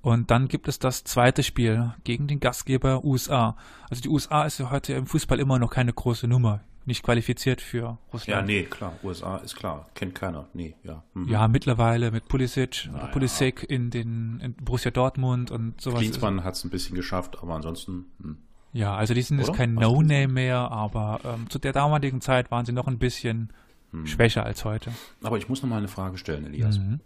[0.01, 3.57] Und dann gibt es das zweite Spiel gegen den Gastgeber USA.
[3.91, 6.61] Also die USA ist ja heute im Fußball immer noch keine große Nummer.
[6.88, 8.46] Nicht qualifiziert für Ja, Russland.
[8.46, 8.94] nee, klar.
[9.03, 9.90] USA ist klar.
[9.94, 10.48] Kennt keiner.
[10.55, 11.03] Nee, ja.
[11.12, 11.29] Mhm.
[11.29, 13.12] Ja, mittlerweile mit Pulisic, Na oder ja.
[13.12, 16.01] Pulisic in den in Borussia Dortmund und sowas.
[16.01, 18.07] Klinsmann hat es ein bisschen geschafft, aber ansonsten.
[18.22, 18.38] Hm.
[18.72, 19.74] Ja, also die sind jetzt kein?
[19.74, 23.53] No-Name mehr, aber ähm, zu der damaligen Zeit waren sie noch ein bisschen
[23.90, 24.07] Hm.
[24.07, 24.90] schwächer als heute.
[25.22, 26.79] Aber ich muss noch mal eine Frage stellen, Elias.
[26.79, 27.01] Mhm.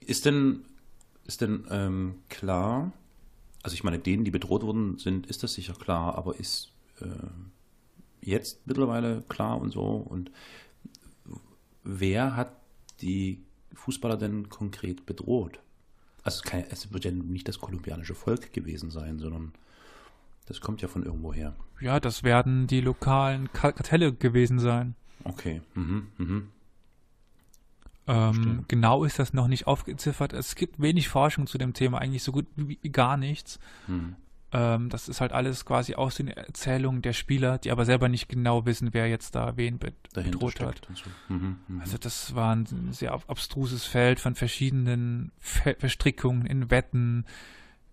[0.00, 0.64] Ist denn,
[1.26, 2.92] ist denn ähm, klar,
[3.62, 6.71] also ich meine, denen, die bedroht wurden, sind, ist das sicher klar, aber ist
[8.20, 9.82] jetzt mittlerweile klar und so?
[9.82, 10.30] Und
[11.84, 12.52] wer hat
[13.00, 13.42] die
[13.74, 15.58] Fußballer denn konkret bedroht?
[16.22, 19.52] Also es, kann, es wird ja nicht das kolumbianische Volk gewesen sein, sondern
[20.46, 21.54] das kommt ja von irgendwo her.
[21.80, 24.94] Ja, das werden die lokalen Ka- Kartelle gewesen sein.
[25.24, 25.62] Okay.
[25.74, 26.48] Mhm, mhm.
[28.06, 30.32] Ähm, genau ist das noch nicht aufgeziffert.
[30.32, 33.58] Es gibt wenig Forschung zu dem Thema, eigentlich so gut wie gar nichts.
[33.86, 34.16] Mhm.
[34.54, 38.28] Ähm, das ist halt alles quasi aus den Erzählungen der Spieler, die aber selber nicht
[38.28, 40.82] genau wissen, wer jetzt da wen be Dahinter bedroht hat.
[40.94, 41.10] so.
[41.28, 41.80] Mhm, mhm.
[41.80, 47.24] Also das war ein sehr ab- abstruses Feld von verschiedenen Ver Verstrickungen in Wetten,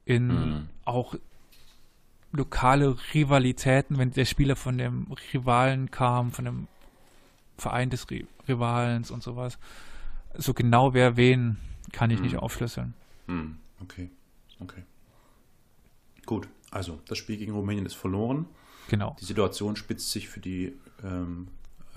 [0.04, 0.70] in Mhm.
[0.84, 1.16] auch
[2.32, 6.68] lokale Rivalitäten, wenn der Spieler von dem Rivalen kam, von dem
[7.58, 9.58] Verein des Ri Rivalens und sowas.
[10.36, 11.58] So genau wer wen,
[11.92, 12.40] kann ich nicht Mhm.
[12.40, 12.94] aufschlüsseln.
[13.28, 14.10] Hm, okay,
[14.60, 14.84] okay.
[16.30, 18.46] Gut, also das Spiel gegen Rumänien ist verloren.
[18.88, 19.16] Genau.
[19.20, 21.48] Die Situation spitzt sich für die ähm,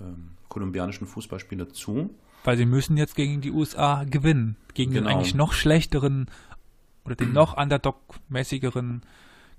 [0.01, 2.09] ähm, kolumbianischen Fußballspieler zu.
[2.43, 4.55] Weil sie müssen jetzt gegen die USA gewinnen.
[4.73, 5.15] Gegen den Genau.
[5.15, 6.31] eigentlich noch schlechteren
[7.05, 9.03] oder den noch underdog-mäßigeren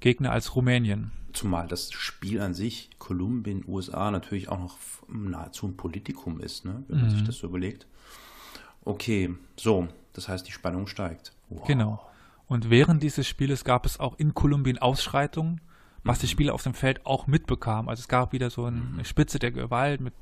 [0.00, 1.12] Gegner als Rumänien.
[1.32, 6.82] Zumal das Spiel an sich, Kolumbien, USA, natürlich auch noch nahezu ein Politikum ist, ne?
[6.88, 7.10] wenn man Mhm.
[7.10, 7.87] sich das so überlegt.
[8.84, 11.32] Okay, so, das heißt, die Spannung steigt.
[11.48, 11.64] Wow.
[11.64, 12.00] Genau.
[12.46, 15.61] Und während dieses Spieles gab es auch in Kolumbien Ausschreitungen,
[16.02, 17.88] was die Spieler auf dem Feld auch mitbekamen.
[17.88, 20.12] Also es gab wieder so eine Spitze der Gewalt mit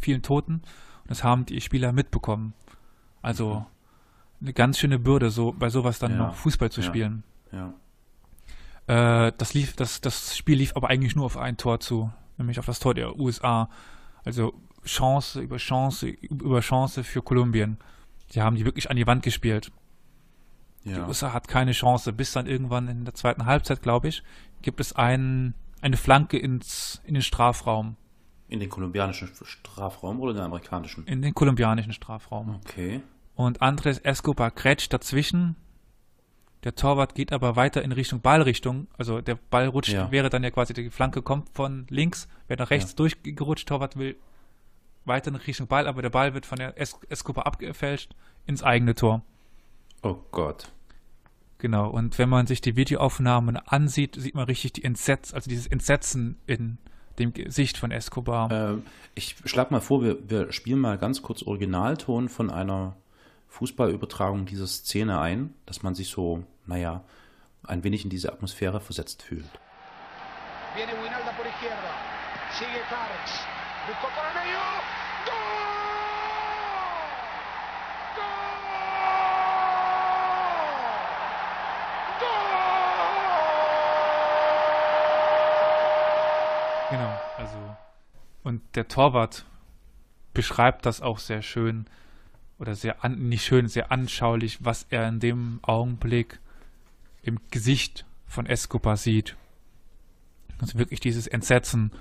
[0.00, 2.54] vielen Toten und das haben die Spieler mitbekommen.
[3.22, 3.66] Also
[4.40, 6.18] eine ganz schöne Bürde, so bei sowas dann Ja.
[6.18, 6.86] noch Fußball zu Ja.
[6.86, 7.24] spielen.
[7.50, 7.74] Ja,
[8.88, 12.58] Äh, das lief, das, das Spiel lief aber eigentlich nur auf ein Tor zu, nämlich
[12.58, 13.68] auf das Tor der USA.
[14.24, 17.78] Also Chance über Chance über Chance für Kolumbien.
[18.34, 19.70] Die haben die wirklich an die Wand gespielt.
[20.84, 21.06] Die ja.
[21.06, 22.12] USA hat keine Chance.
[22.12, 24.22] Bis dann irgendwann in der zweiten Halbzeit, glaube ich,
[24.62, 27.96] gibt es ein, eine Flanke ins, in den Strafraum,
[28.48, 31.06] In den kolumbianischen Strafraum oder den amerikanischen?
[31.06, 32.56] in den kolumbianischen Strafraum.
[32.64, 33.00] Okay.
[33.34, 35.56] Und Andres Escobar grätscht dazwischen.
[36.64, 38.86] Der Torwart geht aber weiter in Richtung Ballrichtung.
[38.96, 40.10] Also der Ball rutscht, Ja.
[40.12, 42.96] wäre dann ja quasi die Flanke kommt von links, wäre nach rechts Ja.
[42.98, 43.68] durchgerutscht.
[43.68, 44.16] Torwart will
[45.04, 48.14] weiter in Richtung Ball, aber der Ball wird von der es Escobar abgefälscht
[48.46, 49.22] ins eigene Tor.
[50.02, 50.68] Oh Gott.
[51.58, 55.68] Genau, und wenn man sich die Videoaufnahmen ansieht, sieht man richtig die Entsetz, also dieses
[55.68, 56.78] Entsetzen in
[57.20, 58.50] dem Gesicht von Escobar.
[58.50, 58.78] Äh,
[59.14, 62.96] ich schlage mal vor, wir, wir spielen mal ganz kurz Originalton von einer
[63.48, 67.04] Fußballübertragung dieser Szene ein, dass man sich so, naja,
[67.64, 69.44] ein wenig in diese Atmosphäre versetzt fühlt.
[70.74, 71.76] Viene Winalda por izquierda.
[72.58, 73.44] Sigue Karks.
[73.86, 75.01] Buscó medio.
[86.92, 87.56] Genau, also
[88.42, 89.46] und der Torwart
[90.34, 91.86] beschreibt das auch sehr schön
[92.58, 96.38] oder sehr an, nicht schön, sehr anschaulich, was er in dem Augenblick
[97.22, 99.36] im Gesicht von Escobar sieht.
[100.60, 101.92] Also wirklich dieses Entsetzen,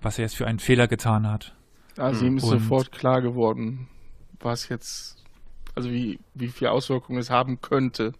[0.00, 1.54] was er jetzt für einen Fehler getan hat.
[1.96, 3.88] Also ihm ist und sofort klar geworden,
[4.40, 5.22] was jetzt,
[5.76, 8.14] also wie, wie viel Auswirkungen es haben könnte.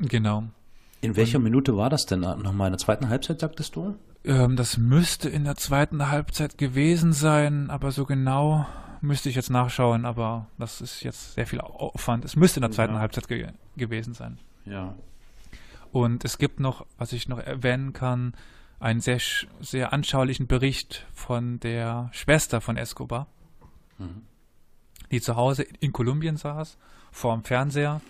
[0.00, 0.44] Genau.
[1.00, 2.68] In welcher und, Minute war das denn nochmal?
[2.68, 3.96] In der zweiten Halbzeit, sagtest du?
[4.26, 8.66] Ähm, das müsste in der zweiten Halbzeit gewesen sein, aber so genau
[9.00, 12.24] müsste ich jetzt nachschauen, aber das ist jetzt sehr viel Aufwand.
[12.24, 13.00] Es müsste in der zweiten ja.
[13.00, 14.38] Halbzeit ge gewesen sein.
[14.64, 14.94] Ja.
[15.92, 18.34] Und es gibt noch, was ich noch erwähnen kann,
[18.80, 19.20] einen sehr,
[19.60, 23.28] sehr anschaulichen Bericht von der Schwester von Escobar,
[23.98, 24.22] mhm.
[25.12, 26.76] die zu Hause in Kolumbien saß,
[27.12, 28.00] vor dem Fernseher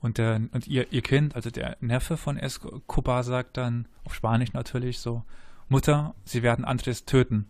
[0.00, 4.52] und, der, und ihr, ihr Kind, also der Neffe von Escobar, sagt dann, auf Spanisch
[4.52, 5.24] natürlich so,
[5.68, 7.46] Mutter, sie werden Andres töten.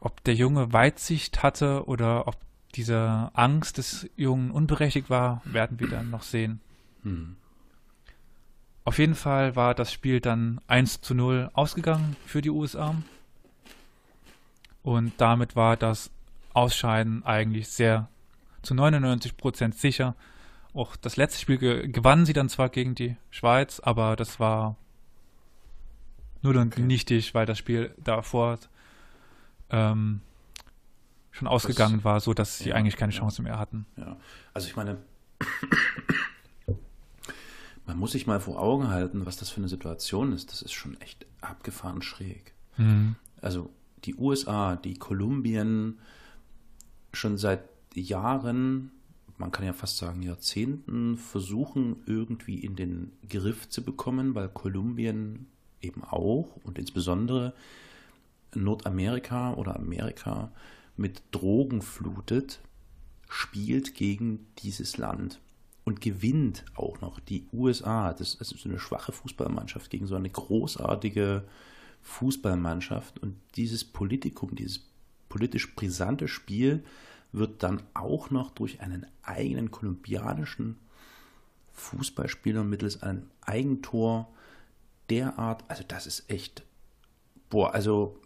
[0.00, 2.36] Ob der Junge Weitsicht hatte oder ob
[2.74, 6.60] diese Angst des Jungen unberechtigt war, werden wir dann noch sehen.
[8.84, 12.94] Auf jeden Fall war das Spiel dann 1 zu 0 ausgegangen für die USA.
[14.82, 16.10] Und damit war das
[16.54, 18.08] Ausscheiden eigentlich sehr
[18.62, 20.14] zu 99 Prozent sicher.
[20.74, 24.76] Auch das letzte Spiel ge gewannen sie dann zwar gegen die Schweiz, aber das war
[26.42, 26.82] nur und okay.
[26.82, 28.58] nichtig, weil das Spiel davor
[29.70, 30.20] ähm,
[31.30, 33.86] schon ausgegangen das, war, so dass sie ja, eigentlich keine Chance mehr hatten.
[33.96, 34.16] Ja,
[34.54, 34.98] also ich meine,
[37.86, 40.52] man muss sich mal vor Augen halten, was das für eine Situation ist.
[40.52, 42.52] Das ist schon echt abgefahren schräg.
[42.76, 43.16] Mhm.
[43.40, 43.70] Also
[44.04, 45.98] die USA, die Kolumbien
[47.12, 47.62] schon seit
[47.94, 48.92] Jahren
[49.38, 55.46] man kann ja fast sagen Jahrzehnten versuchen irgendwie in den Griff zu bekommen, weil Kolumbien
[55.80, 57.54] eben auch und insbesondere
[58.54, 60.50] Nordamerika oder Amerika
[60.96, 62.60] mit Drogen flutet,
[63.28, 65.40] spielt gegen dieses Land
[65.84, 68.12] und gewinnt auch noch die USA.
[68.12, 71.44] Das ist so eine schwache Fußballmannschaft gegen so eine großartige
[72.02, 74.84] Fußballmannschaft und dieses Politikum, dieses
[75.28, 76.84] politisch brisante Spiel
[77.32, 80.78] wird dann auch noch durch einen eigenen kolumbianischen
[81.72, 84.28] Fußballspieler mittels einem Eigentor
[85.10, 86.62] derart, also das ist echt,
[87.50, 88.20] boah, also,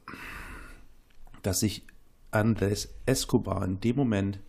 [1.42, 1.84] dass sich
[2.30, 4.40] Andres Escobar in dem Moment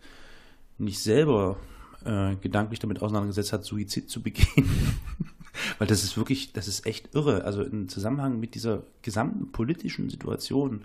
[0.78, 1.58] nicht selber
[2.04, 4.68] äh, gedanklich damit auseinandergesetzt hat, Suizid zu begehen.
[5.78, 7.44] Weil das ist wirklich, das ist echt irre.
[7.44, 10.84] Also im Zusammenhang mit dieser gesamten politischen Situation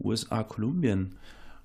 [0.00, 1.16] USA, Kolumbien.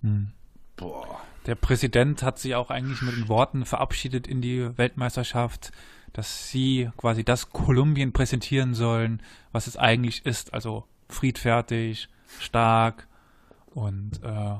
[0.01, 0.27] Mhm.
[0.75, 1.21] Boah.
[1.45, 5.71] Der Präsident hat sich auch eigentlich mit den Worten verabschiedet in die Weltmeisterschaft,
[6.13, 10.53] dass sie quasi das Kolumbien präsentieren sollen, was es eigentlich ist.
[10.53, 13.07] Also friedfertig, stark
[13.73, 14.55] und äh,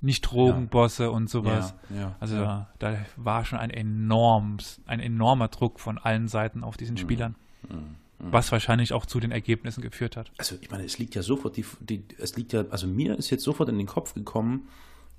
[0.00, 1.08] nicht Drogenbosse ja.
[1.10, 1.74] und sowas.
[1.90, 2.68] Ja, ja, also ja.
[2.78, 6.98] Da, war schon ein, enorms, ein enormer Druck von allen Seiten auf diesen mhm.
[6.98, 7.34] Spielern.
[7.68, 7.76] Mhm.
[8.18, 8.32] Mhm.
[8.32, 10.30] Was wahrscheinlich auch zu den Ergebnissen geführt hat.
[10.36, 13.30] Also ich meine, es liegt ja sofort, die, die, es liegt ja, also mir ist
[13.30, 14.68] jetzt sofort in den Kopf gekommen,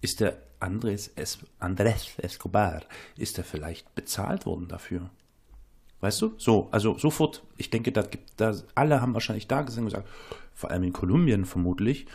[0.01, 2.81] ist der Andres, es Andres Escobar,
[3.17, 5.09] ist er vielleicht bezahlt worden dafür?
[6.01, 6.33] Weißt du?
[6.37, 10.09] So, also sofort, ich denke, da gibt da alle haben wahrscheinlich da gesehen und gesagt,
[10.53, 12.07] vor allem in Kolumbien vermutlich,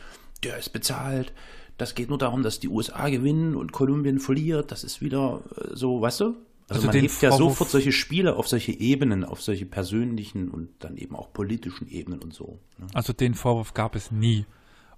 [0.43, 1.33] der ist bezahlt.
[1.79, 4.73] Das geht nur darum, dass die USA gewinnen und Kolumbien verliert.
[4.73, 6.25] Das ist wieder äh, so, weißt du?
[6.69, 10.71] Also, also man hebt ja sofort solche Spiele auf solche Ebenen, auf solche persönlichen und
[10.81, 12.59] dann eben auch politischen Ebenen und so.
[12.79, 12.89] Ne?
[12.93, 14.47] Also den Vorwurf gab es nie.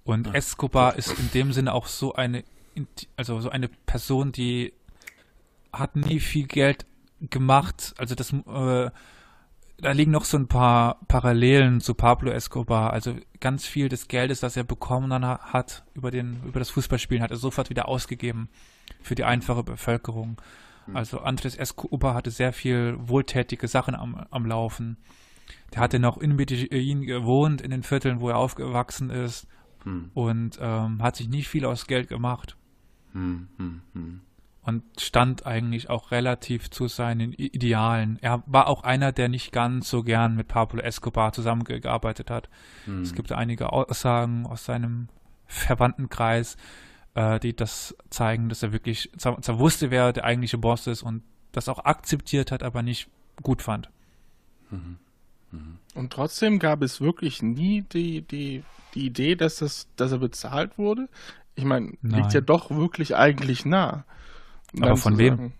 [0.03, 0.33] Und ja.
[0.33, 2.43] Escobar ist in dem Sinne auch so eine
[3.15, 4.73] also so eine Person, die
[5.71, 6.85] hat nie viel Geld
[7.21, 7.93] gemacht.
[7.97, 8.91] Also das, äh,
[9.81, 12.91] da liegen noch so ein paar Parallelen zu Pablo Escobar.
[12.91, 17.31] Also ganz viel des Geldes, das er bekommen hat über den, über das Fußballspielen, hat
[17.31, 18.49] er sofort wieder ausgegeben
[19.01, 20.41] für die einfache Bevölkerung.
[20.85, 20.95] Hm.
[20.95, 24.97] Also Andres Escobar hatte sehr viel wohltätige Sachen am, am Laufen.
[25.73, 29.47] Der hatte noch in Medellin gewohnt, in den Vierteln, wo er aufgewachsen ist.
[29.83, 30.11] Hm.
[30.13, 32.57] Und ähm, hat sich nicht viel aus Geld gemacht.
[33.13, 34.21] Hm, hm, hm.
[34.63, 38.19] und stand eigentlich auch relativ zu seinen Idealen.
[38.21, 42.49] Er war auch einer, der nicht ganz so gern mit Pablo Escobar zusammengearbeitet hat.
[42.85, 43.01] Hm.
[43.01, 45.09] Es gibt einige Aussagen aus seinem
[45.47, 46.55] Verwandtenkreis,
[47.15, 51.01] äh, die das zeigen, dass er wirklich zwar, zwar wusste, wer der eigentliche Boss ist
[51.01, 53.09] und das auch akzeptiert hat, aber nicht
[53.41, 53.89] gut fand.
[54.69, 54.97] Mhm.
[55.51, 55.77] Mhm.
[55.95, 60.77] Und trotzdem gab es wirklich nie die, die, die Idee, dass, das, dass er bezahlt
[60.77, 61.09] wurde.
[61.59, 64.05] Ich meine, liegt ja doch wirklich eigentlich nah.
[64.79, 65.51] Aber von wem?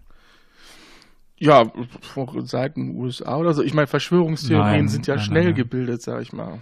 [1.37, 3.61] Ja, von Seiten USA oder so.
[3.61, 6.59] Ich meine, Verschwörungstheorien nein, sind ja nein, schnell nein, gebildet, sag ich mal.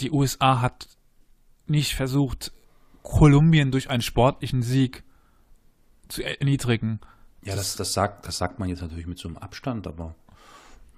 [0.00, 0.88] Die USA hat
[1.66, 2.52] nicht versucht,
[3.02, 5.04] Kolumbien durch einen sportlichen Sieg
[6.08, 7.00] zu erniedrigen.
[7.42, 10.14] Ja, das, das, sagt, das sagt man jetzt natürlich mit so einem Abstand, aber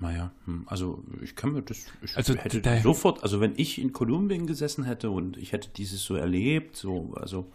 [0.01, 3.81] naja, hm, also ich kann mir das, ich also hätte der, sofort, also wenn ich
[3.81, 7.47] in Kolumbien gesessen hätte und ich hätte dieses so erlebt, so, also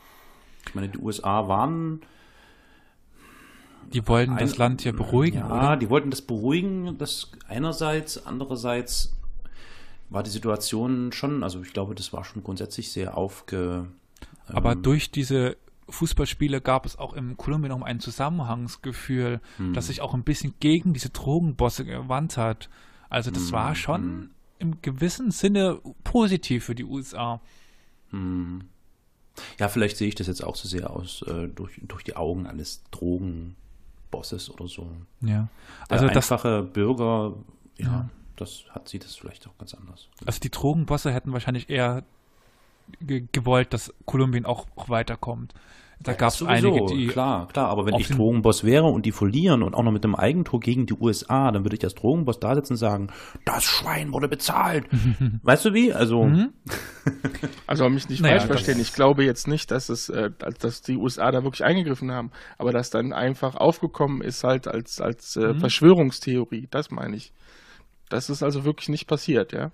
[0.67, 2.01] ich meine, die USA waren
[3.93, 5.39] die wollten ein, das Land ja beruhigen.
[5.39, 5.77] Ja, oder?
[5.77, 9.13] die wollten das beruhigen, das einerseits, andererseits
[10.09, 13.87] war die Situation schon, also ich glaube, das war schon grundsätzlich sehr aufge.
[14.47, 15.57] Aber ähm, durch diese
[15.89, 19.73] Fußballspiele gab es auch im Kolumbien noch ein Zusammenhangsgefühl, hm.
[19.73, 22.69] das sich auch ein bisschen gegen diese Drogenbosse gewandt hat.
[23.09, 23.51] Also das hm.
[23.51, 24.29] war schon hm.
[24.59, 27.41] im gewissen Sinne positiv für die USA.
[28.11, 28.63] Hm.
[29.57, 32.45] Ja, vielleicht sehe ich das jetzt auch so sehr aus äh, durch, durch die Augen
[32.45, 34.91] eines Drogenbosses oder so.
[35.21, 35.47] Ja.
[35.87, 37.35] Also Der einfache das, Bürger,
[37.77, 40.09] ja, ja, das hat sieht das vielleicht auch ganz anders.
[40.25, 42.03] Also die Drogenbosse hätten wahrscheinlich eher
[42.99, 45.53] gewollt, dass Kolumbien auch, auch weiterkommt.
[46.01, 47.07] Da ja, gab es einige, die.
[47.07, 50.15] Klar, klar, aber wenn ich Drogenboss wäre und die verlieren und auch noch mit einem
[50.15, 53.07] Eigentor gegen die USA, dann würde ich als Drogenboss da sitzen und sagen,
[53.43, 54.85] das Schwein wurde bezahlt.
[55.43, 55.93] weißt du wie?
[55.93, 56.23] Also.
[56.23, 56.53] Mhm.
[57.65, 58.79] Also mich nicht naja, falsch verstehen.
[58.79, 62.71] Ich glaube jetzt nicht, dass es, äh, dass die USA da wirklich eingegriffen haben, aber
[62.71, 65.59] dass dann einfach aufgekommen ist halt als, als äh, mhm.
[65.59, 66.67] Verschwörungstheorie.
[66.71, 67.31] Das meine ich.
[68.09, 69.71] Das ist also wirklich nicht passiert, ja.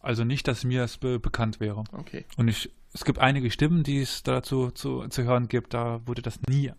[0.00, 1.84] Also nicht, dass mir es be bekannt wäre.
[1.92, 2.24] Okay.
[2.36, 6.22] Und ich, es gibt einige Stimmen, die es dazu zu, zu hören gibt, da wurde
[6.22, 6.72] das nie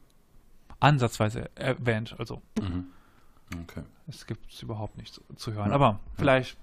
[0.79, 2.15] ansatzweise erwähnt.
[2.17, 2.87] Also mhm.
[3.63, 3.83] okay.
[4.07, 5.69] es gibt es überhaupt nicht zu, zu hören.
[5.69, 5.75] Ja.
[5.75, 6.57] Aber vielleicht,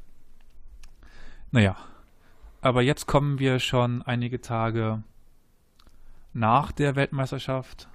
[1.51, 1.77] naja.
[2.63, 5.03] Aber jetzt kommen wir schon einige Tage
[6.33, 7.89] nach der Weltmeisterschaft.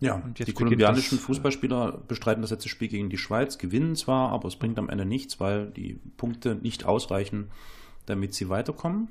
[0.00, 4.54] Ja, die kolumbianischen Fußballspieler bestreiten das letzte Spiel gegen die Schweiz, gewinnen zwar, aber es
[4.54, 7.50] bringt am Ende nichts, weil die Punkte nicht ausreichen,
[8.08, 9.08] damit sie weiterkommen.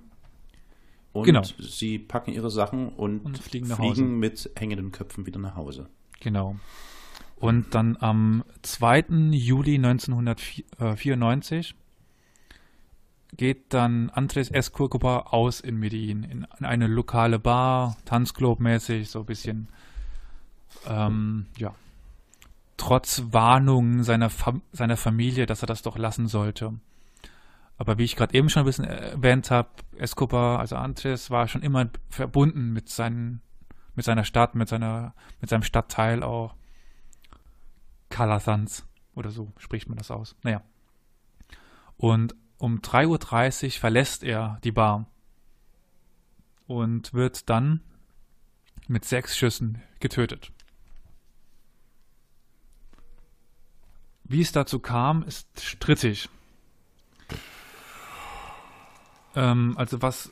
[1.14, 1.44] Und genau.
[1.60, 5.88] sie packen ihre Sachen und, und fliegen, fliegen mit hängenden Köpfen wieder nach Hause.
[6.20, 6.58] Genau.
[7.38, 9.06] Und dann am 2.
[9.32, 11.76] Juli 1994
[13.36, 19.68] geht dann Andres Escobar aus in Medellin, in, eine lokale Bar, Tanzclub-mäßig, so ein bisschen,
[20.88, 21.76] ähm, ja,
[22.78, 26.74] trotz Warnungen seiner, Fam seiner Familie, dass er das doch lassen sollte.
[27.78, 31.62] Aber wie ich gerade eben schon ein bisschen erwähnt habe, Escobar, also Andres, war schon
[31.62, 33.42] immer verbunden mit, seinen,
[33.96, 36.56] mit seiner Stadt, mit, seiner, mit seinem Stadtteil auch.
[38.10, 40.36] Calasanz oder so spricht man das aus.
[40.44, 40.62] Naja.
[41.98, 45.06] Und um 3.30 Uhr verlässt er die Bar
[46.66, 47.82] und wird dann
[48.88, 50.52] mit sechs Schüssen getötet.
[54.24, 56.30] Wie es dazu kam, ist strittig.
[59.36, 60.32] Ähm, also was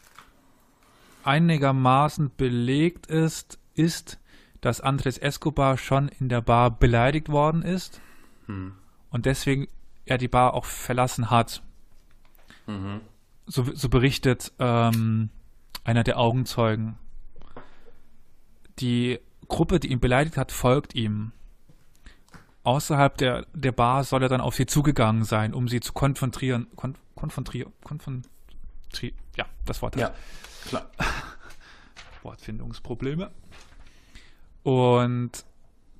[1.24, 4.20] einigermaßen belegt ist, ist,
[4.62, 8.00] dass Andres Escobar schon in der Bar beleidigt worden ist
[8.46, 8.74] hm.
[9.10, 9.68] und deswegen
[10.06, 11.64] er die Bar auch verlassen hat.
[12.68, 13.02] Mhm.
[13.48, 15.30] So, so, berichtet ähm,
[15.84, 16.98] einer der Augenzeugen.
[18.80, 21.32] Die Gruppe, die ihn beleidigt hat, folgt ihm.
[22.64, 26.68] Außerhalb der, der Bar soll er dann auf sie zugegangen sein, um sie zu konfrontieren.
[26.76, 28.35] Kon, konfrontieren, konfrontieren
[29.36, 29.96] ja, das Wort.
[29.96, 30.14] Ja,
[30.68, 30.90] klar.
[32.24, 33.32] Wortfindungsprobleme.
[34.64, 35.46] Und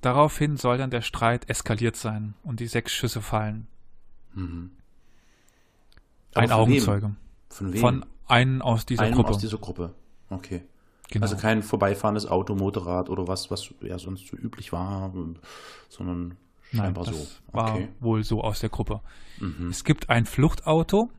[0.00, 3.68] daraufhin soll dann der Streit eskaliert sein und die sechs Schüsse fallen.
[4.34, 4.72] Mhm.
[6.34, 7.06] Ein Augenzeuge.
[7.06, 7.16] Wem?
[7.48, 7.80] Von wem?
[7.80, 9.30] Von einem aus dieser einem Gruppe.
[9.30, 9.94] aus dieser Gruppe.
[10.28, 10.62] Okay.
[11.10, 11.22] Genau.
[11.22, 15.12] Also kein vorbeifahrendes Auto, Motorrad oder was, was ja sonst so üblich war,
[15.88, 16.36] sondern
[16.72, 17.36] scheinbar Nein, das so.
[17.52, 17.88] Okay.
[18.00, 19.00] War wohl so aus der Gruppe.
[19.38, 19.68] Mhm.
[19.70, 21.10] Es gibt ein Fluchtauto,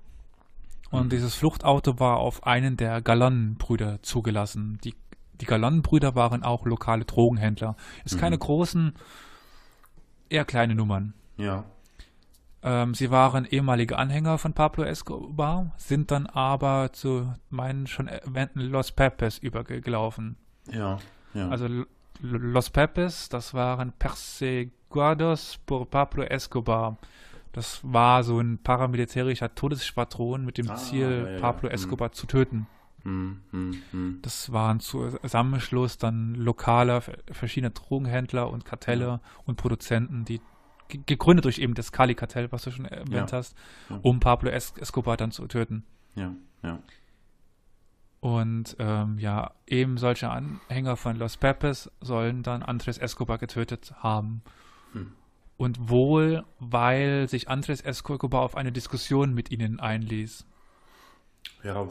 [0.90, 1.10] und mhm.
[1.10, 4.80] dieses Fluchtauto war auf einen der Galonnenbrüder zugelassen.
[4.84, 4.96] Die,
[5.42, 7.76] die Galonnenbrüder waren auch lokale Drogenhändler.
[8.06, 8.20] Ist mhm.
[8.20, 8.94] keine großen,
[10.30, 11.14] eher kleine Nummern.
[11.38, 11.66] Ja.
[12.64, 18.62] Ähm, sie waren ehemalige Anhänger von Pablo Escobar, sind dann aber zu meinen schon erwähnten
[18.62, 20.38] Los Pepes übergelaufen.
[20.72, 20.98] Ja,
[21.34, 21.50] ja.
[21.50, 21.68] Also
[22.20, 26.98] Los Pepes, das waren Perseguados por Pablo Escobar.
[27.52, 31.74] Das war so ein paramilitärischer Todesschwadron mit dem Ah, Ziel, ja, ja, Pablo ja.
[31.76, 32.68] Escobar zu töten.
[33.04, 34.20] Hm, hm, hm.
[34.22, 40.42] Das waren Zusammenschluss dann lokaler, ver- verschiedener Drogenhändler und Kartelle und Produzenten, die
[40.90, 43.56] ge- gegründet durch eben das Kali-Kartell, was du schon erwähnt hast,
[44.02, 45.84] um Pablo es Escobar dann zu töten.
[46.16, 46.34] Ja,
[46.64, 46.80] ja.
[48.20, 54.42] Und ähm, ja, eben solche Anhänger von Los Pepes sollen dann Andres Escobar getötet haben.
[54.94, 55.12] Hm.
[55.58, 60.46] Und wohl, weil sich Andres Escobar auf eine Diskussion mit ihnen einließ.
[61.64, 61.88] Ja,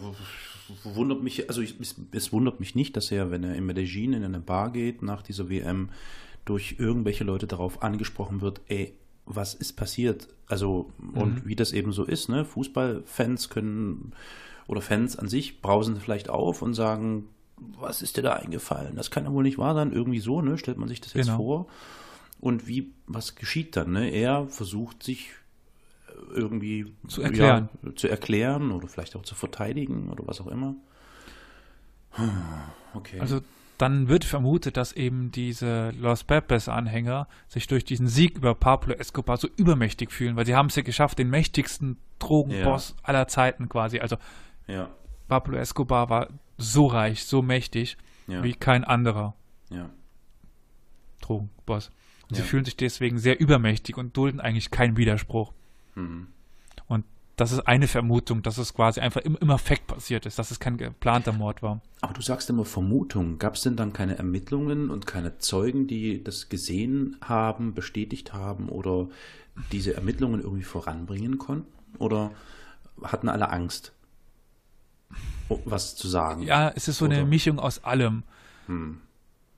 [0.84, 4.12] wundert mich, also ich, es, es wundert mich nicht, dass er, wenn er in Medellin
[4.12, 5.90] in eine Bar geht nach dieser WM,
[6.44, 8.94] durch irgendwelche Leute darauf angesprochen wird, ey,
[9.24, 10.28] was ist passiert?
[10.46, 12.44] Also, und wie das eben so ist, ne?
[12.44, 14.12] Fußballfans können
[14.68, 18.94] oder Fans an sich brausen vielleicht auf und sagen, was ist dir da eingefallen?
[18.94, 20.58] Das kann ja wohl nicht wahr sein, irgendwie so, ne?
[20.58, 21.38] Stellt man sich das jetzt Genau.
[21.38, 21.66] vor.
[22.40, 24.10] Und wie, was geschieht dann, ne?
[24.10, 25.30] Er versucht sich
[26.34, 27.68] irgendwie Zu erklären.
[27.82, 30.74] Ja, zu erklären oder vielleicht auch zu verteidigen oder was auch immer.
[32.94, 33.20] Okay.
[33.20, 33.40] Also
[33.78, 39.36] dann wird vermutet, dass eben diese Los Pepes-Anhänger sich durch diesen Sieg über Pablo Escobar
[39.36, 44.00] so übermächtig fühlen, weil sie haben es ja geschafft, den mächtigsten Drogenboss aller Zeiten quasi.
[44.00, 44.16] Also
[44.66, 44.88] ja,
[45.28, 49.34] Pablo Escobar war so reich, so mächtig ja, wie kein anderer
[49.68, 49.90] ja.
[51.20, 51.90] Drogenboss.
[52.28, 52.42] Und Ja.
[52.42, 55.52] sie fühlen sich deswegen sehr übermächtig und dulden eigentlich keinen Widerspruch.
[55.94, 56.28] Mhm.
[56.88, 57.04] Und
[57.36, 60.58] das ist eine Vermutung, dass es quasi einfach im, im Affekt passiert ist, dass es
[60.58, 61.80] kein geplanter Mord war.
[62.00, 63.38] Aber du sagst immer Vermutung.
[63.38, 68.68] Gab es denn dann keine Ermittlungen und keine Zeugen, die das gesehen haben, bestätigt haben
[68.70, 69.08] oder
[69.70, 71.70] diese Ermittlungen irgendwie voranbringen konnten?
[71.98, 72.32] Oder
[73.02, 73.92] hatten alle Angst,
[75.48, 76.42] was zu sagen?
[76.42, 78.22] Ja, es ist so eine Oder- Mischung aus allem.
[78.66, 79.00] Hm.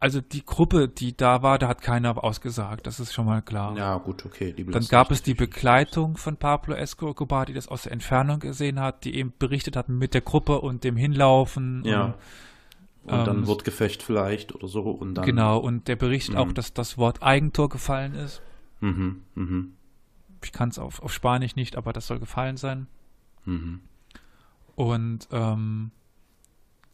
[0.01, 3.76] Also die Gruppe, die da war, da hat keiner ausgesagt, das ist schon mal klar.
[3.76, 4.53] Ja, gut, okay.
[4.53, 5.34] Die Dann gab es die.
[5.34, 9.88] Begleitung von Pablo Escobar, die das aus der Entfernung gesehen hat, die eben berichtet hat
[9.88, 11.82] mit der Gruppe und dem Hinlaufen.
[11.84, 12.14] Ja.
[13.05, 14.82] Und, Und dann ähm, Wortgefecht vielleicht oder so.
[14.82, 16.55] Und dann, genau, und der berichtet auch, Mhm.
[16.55, 18.40] dass das Wort Eigentor gefallen ist.
[18.80, 19.72] Mhm, mhm,
[20.44, 22.86] Ich kann es auf, auf Spanisch nicht, aber das soll gefallen sein.
[23.44, 23.80] mhm.
[24.76, 25.90] Und ähm,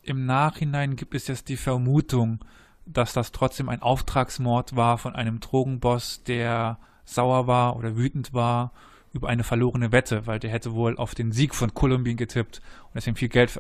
[0.03, 2.39] im Nachhinein gibt es jetzt die Vermutung,
[2.87, 8.73] dass das trotzdem ein Auftragsmord war von einem Drogenboss, der sauer war oder wütend war
[9.13, 12.97] über eine verlorene Wette, weil der hätte wohl auf den Sieg von Kolumbien getippt und
[12.97, 13.59] deswegen viel Geld,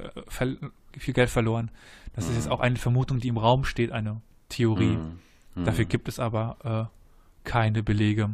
[0.98, 1.70] viel Geld verloren.
[2.14, 4.96] Das ist jetzt auch eine Vermutung, die im Raum steht, eine Theorie.
[4.96, 5.18] Mhm.
[5.54, 5.64] Mhm.
[5.64, 8.30] Dafür gibt es aber äh, keine Belege.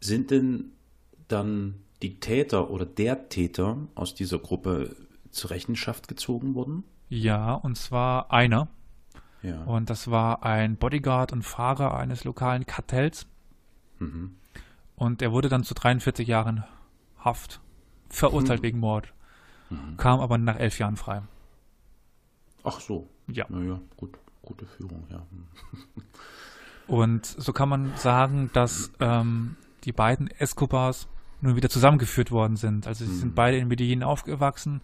[0.00, 0.72] Sind denn
[1.28, 4.94] dann die Täter oder der Täter aus dieser Gruppe
[5.30, 6.84] zur Rechenschaft gezogen worden?
[7.08, 8.68] Ja, und zwar einer.
[9.42, 9.62] Ja.
[9.64, 13.26] Und das war ein Bodyguard und Fahrer eines lokalen Kartells.
[13.98, 14.36] Mhm.
[14.96, 16.64] Und er wurde dann zu 43 Jahren
[17.18, 17.60] Haft
[18.08, 19.12] verurteilt wegen Mord.
[19.96, 21.22] Kam aber nach elf Jahren frei.
[22.62, 23.08] Ach so.
[23.26, 23.46] Ja.
[23.48, 25.26] Naja, gut, gute Führung, ja.
[26.86, 31.08] Und so kann man sagen, dass ähm, die beiden Escobars
[31.40, 32.86] nun wieder zusammengeführt worden sind.
[32.86, 34.82] Also sie sind beide in Medellin aufgewachsen,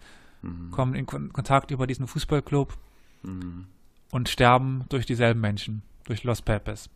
[0.71, 2.77] kommen in Kon Kontakt über diesen Fußballclub
[3.23, 3.65] Mhm.
[4.11, 6.89] und sterben durch dieselben Menschen, durch Los Pepes.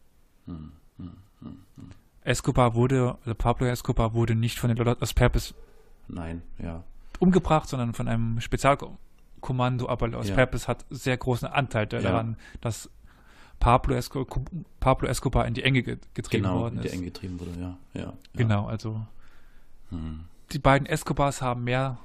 [2.23, 5.53] Escobar wurde, also Pablo Escobar wurde nicht von den Los Pepes
[6.07, 6.83] Nein, ja.
[7.19, 10.35] umgebracht, sondern von einem Spezialkommando, aber Los Ja.
[10.35, 11.99] Pepes hat sehr großen Anteil Ja.
[12.01, 12.89] daran, dass
[13.59, 14.25] Pablo, Esco
[14.79, 16.97] Pablo Escobar in die Enge ge- getrieben Genau, worden in der ist.
[16.97, 17.77] eng getrieben wurde, ja.
[17.93, 18.13] ja, ja.
[18.33, 19.05] Genau, also
[19.91, 20.21] Mhm.
[20.51, 21.97] die beiden Escobars haben mehr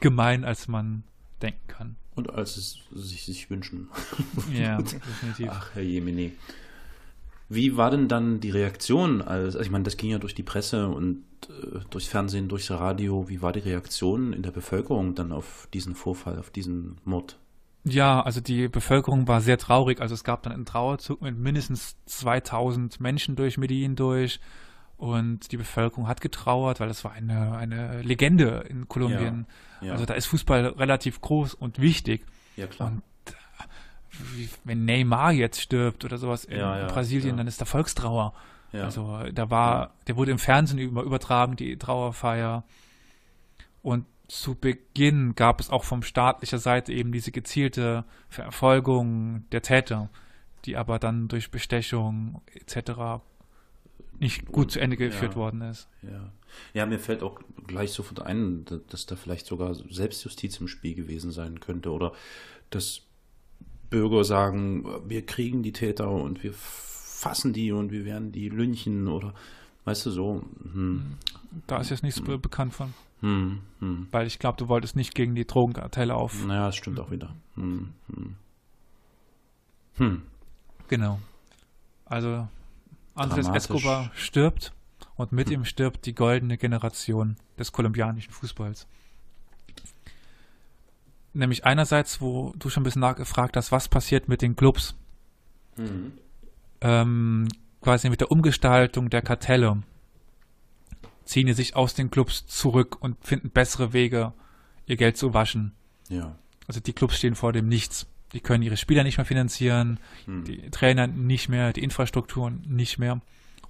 [0.00, 1.04] gemein, als man
[1.42, 1.96] denken kann.
[2.14, 3.88] Und als es sich, sich wünschen.
[4.52, 5.48] Ja, definitiv.
[5.50, 6.32] Ach, Herr Jemini.
[7.48, 9.22] Wie war denn dann die Reaktion?
[9.22, 12.70] Als, also ich meine, das ging ja durch die Presse und äh, durchs Fernsehen, durchs
[12.70, 13.28] Radio.
[13.28, 17.38] Wie war die Reaktion in der Bevölkerung dann auf diesen Vorfall, auf diesen Mord?
[17.84, 20.00] Ja, also die Bevölkerung war sehr traurig.
[20.00, 24.40] Also es gab dann einen Trauerzug mit mindestens 2000 Menschen durch Medellin durch.
[24.96, 29.46] Und die Bevölkerung hat getrauert, weil das war eine, eine Legende in Kolumbien.
[29.80, 29.92] Ja.
[29.92, 32.24] Also da ist Fußball relativ groß und wichtig.
[32.56, 32.90] ja, klar.
[32.90, 33.02] Und
[34.34, 37.36] wie, wenn Neymar jetzt stirbt oder sowas in Ja, ja, Brasilien, ja.
[37.36, 38.32] dann ist da Volkstrauer.
[38.72, 38.84] ja.
[38.84, 42.64] Also da war, der wurde im Fernsehen über, übertragen, die Trauerfeier.
[43.82, 50.08] Und zu Beginn gab es auch von staatlicher Seite eben diese gezielte Verfolgung der Täter,
[50.64, 53.20] die aber dann durch Bestechung etc.
[54.20, 55.88] nicht gut zu Ende geführt ja, worden ist.
[56.02, 56.32] Ja.
[56.74, 61.30] ja, mir fällt auch gleich sofort ein, dass da vielleicht sogar Selbstjustiz im Spiel gewesen
[61.30, 62.12] sein könnte oder
[62.70, 63.02] dass
[63.90, 69.08] Bürger sagen, wir kriegen die Täter und wir fassen die und wir werden die lynchen
[69.08, 69.34] oder
[69.84, 70.42] weißt du so.
[70.72, 71.14] Hm.
[71.66, 72.40] Da ist jetzt nichts hm.
[72.40, 72.94] bekannt von.
[73.20, 74.08] Hm, hm.
[74.10, 76.44] Weil ich glaube, du wolltest nicht gegen die Drogenkartelle auf.
[76.44, 77.34] Naja, das stimmt auch wieder.
[77.54, 78.36] Hm, hm.
[79.96, 80.22] hm.
[80.88, 81.20] Genau.
[82.04, 82.48] Also
[83.16, 84.72] Andres Escobar stirbt
[85.16, 88.86] und mit ihm stirbt die goldene Generation des kolumbianischen Fußballs.
[91.32, 94.94] Nämlich einerseits, wo du schon ein bisschen nachgefragt hast, was passiert mit den Clubs.
[95.76, 96.12] Mhm.
[96.80, 97.48] Ähm,
[97.82, 99.82] quasi mit der Umgestaltung der Kartelle
[101.24, 104.32] ziehen die sich aus den Clubs zurück und finden bessere Wege,
[104.86, 105.72] ihr Geld zu waschen.
[106.08, 106.36] Ja.
[106.66, 108.06] Also die Clubs stehen vor dem Nichts.
[108.32, 110.44] Die können ihre Spieler nicht mehr finanzieren, hm.
[110.44, 113.20] die Trainer nicht mehr, die Infrastrukturen nicht mehr.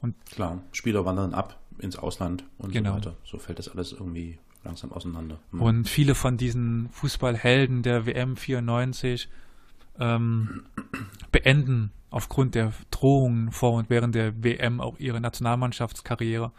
[0.01, 2.91] Und Klar, Spieler wandern ab ins Ausland und genau.
[2.91, 3.17] so weiter.
[3.25, 5.39] So fällt das alles irgendwie langsam auseinander.
[5.51, 5.63] Hm.
[5.63, 9.29] Und viele von diesen Fußballhelden der WM 94
[9.99, 10.65] ähm,
[11.33, 16.53] beenden aufgrund der Drohungen vor und während der WM auch ihre Nationalmannschaftskarriere.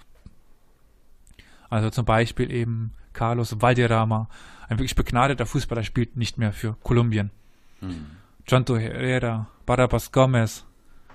[1.70, 4.30] Also zum Beispiel eben Carlos Valderrama,
[4.70, 7.32] ein wirklich begnadeter Fußballer, spielt nicht mehr für Kolumbien.
[7.80, 8.06] Hm.
[8.48, 10.66] Jonto Herrera, Barabas Gomez,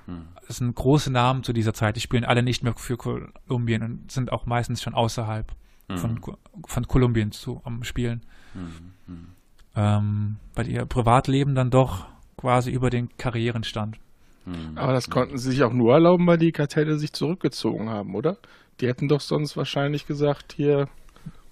[0.07, 0.29] hm.
[0.47, 4.13] das sind große Namen zu dieser Zeit, die spielen alle nicht mehr für Kolumbien und
[4.13, 5.53] sind auch meistens schon außerhalb
[5.89, 5.99] hm.
[5.99, 6.21] von,
[6.67, 8.23] von Kolumbien zu, am Spielen.
[8.53, 8.93] Hm.
[9.07, 9.27] hm.
[9.75, 12.07] Ähm, weil ihr Privatleben dann doch
[12.37, 13.99] quasi über den Karrieren stand.
[14.45, 14.77] Hm.
[14.77, 18.37] Aber das konnten sie sich auch nur erlauben, weil die Kartelle sich zurückgezogen haben, oder?
[18.81, 20.89] Die hätten doch sonst wahrscheinlich gesagt, hier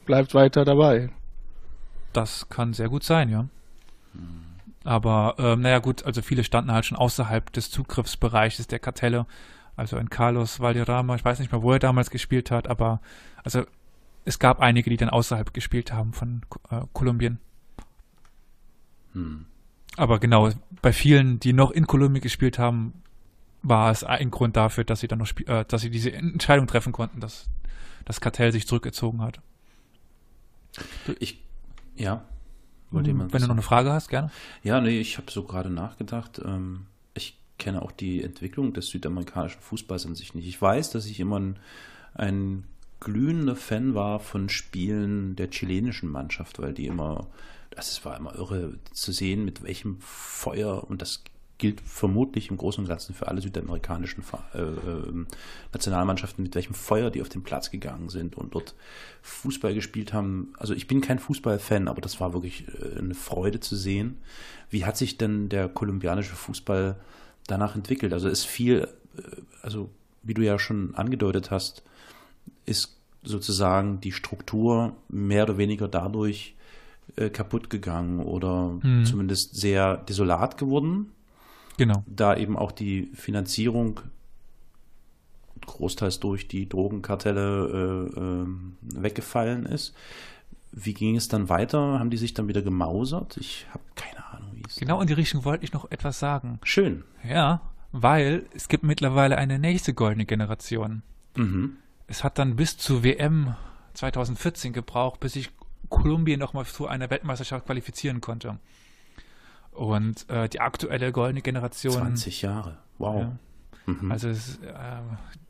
[0.04, 1.10] bleibt weiter dabei.
[2.12, 3.46] Das kann sehr gut sein, ja.
[4.84, 9.26] Aber ähm, naja gut, also viele standen halt schon außerhalb des Zugriffsbereiches der Kartelle.
[9.76, 13.00] Also ein Carlos Valderrama, ich weiß nicht mehr, wo er damals gespielt hat, aber
[13.44, 13.64] also
[14.24, 17.38] es gab einige, die dann außerhalb gespielt haben von äh, Kolumbien.
[19.12, 19.46] Hm.
[19.96, 20.50] Aber genau,
[20.82, 23.02] bei vielen, die noch in Kolumbien gespielt haben,
[23.62, 26.92] war es ein Grund dafür, dass sie dann noch äh, dass sie diese Entscheidung treffen
[26.92, 27.48] konnten, dass
[28.04, 29.40] das Kartell sich zurückgezogen hat.
[31.18, 31.42] Ich,
[31.96, 32.24] ja.
[32.90, 34.30] Wollte Wenn du noch eine Frage hast, gerne.
[34.62, 36.40] Ja, nee, ich habe so gerade nachgedacht.
[36.44, 40.48] Ähm, ich kenne auch die Entwicklung des südamerikanischen Fußballs an sich nicht.
[40.48, 41.58] Ich weiß, dass ich immer ein,
[42.14, 42.64] ein
[42.98, 47.28] glühender Fan war von Spielen der chilenischen Mannschaft, weil die immer,
[47.70, 51.22] das war immer irre zu sehen, mit welchem Feuer und das
[51.60, 55.26] gilt vermutlich im Großen und Ganzen für alle südamerikanischen äh, äh,
[55.72, 58.74] Nationalmannschaften, mit welchem Feuer die auf den Platz gegangen sind und dort
[59.22, 60.54] Fußball gespielt haben.
[60.56, 64.16] Also ich bin kein Fußballfan, aber das war wirklich äh, eine Freude zu sehen.
[64.70, 66.96] Wie hat sich denn der kolumbianische Fußball
[67.46, 68.12] danach entwickelt?
[68.14, 69.22] Also ist viel, äh,
[69.62, 69.90] also
[70.22, 71.82] wie du ja schon angedeutet hast,
[72.64, 76.54] ist sozusagen die Struktur mehr oder weniger dadurch
[77.16, 79.04] äh, kaputt gegangen oder mhm.
[79.04, 81.12] zumindest sehr desolat geworden.
[81.80, 82.04] Genau.
[82.06, 84.00] Da eben auch die Finanzierung
[85.64, 88.46] großteils durch die Drogenkartelle äh, äh,
[89.02, 89.94] weggefallen ist.
[90.72, 91.98] Wie ging es dann weiter?
[91.98, 93.38] Haben die sich dann wieder gemausert?
[93.38, 94.76] Ich habe keine Ahnung, wie es.
[94.76, 96.58] Genau in die Richtung wollte ich noch etwas sagen.
[96.64, 97.02] Schön.
[97.26, 97.62] Ja,
[97.92, 101.00] weil es gibt mittlerweile eine nächste goldene Generation.
[101.34, 101.78] Mhm.
[102.08, 103.56] Es hat dann bis zur WM
[103.94, 105.50] 2014 gebraucht, bis sich
[105.88, 108.58] Kolumbien nochmal zu einer Weltmeisterschaft qualifizieren konnte.
[109.72, 111.92] Und äh, die aktuelle goldene Generation.
[111.92, 113.22] 20 Jahre, wow.
[113.22, 114.12] Ja, mhm.
[114.12, 115.00] Also es äh,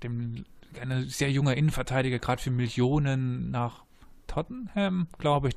[0.03, 0.45] dem,
[0.81, 3.85] eine sehr junge Innenverteidiger, gerade für Millionen nach
[4.27, 5.57] Tottenham, glaube ich.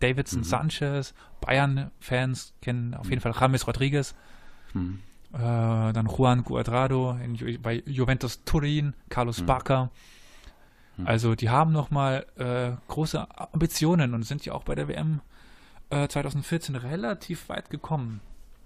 [0.00, 0.44] Davidson mhm.
[0.44, 4.16] Sanchez, Bayern-Fans kennen auf jeden Fall James Rodriguez.
[4.74, 4.98] Mhm.
[5.32, 9.46] Äh, dann Juan Cuadrado in, bei Juventus Turin, Carlos mhm.
[9.46, 9.90] Barca.
[10.96, 11.06] Mhm.
[11.06, 15.20] Also die haben nochmal äh, große Ambitionen und sind ja auch bei der WM
[16.08, 18.20] 2014 äh, relativ weit gekommen.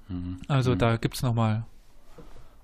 [0.08, 0.38] Mhm.
[0.48, 0.78] Also mhm.
[0.78, 1.64] da gibt es nochmal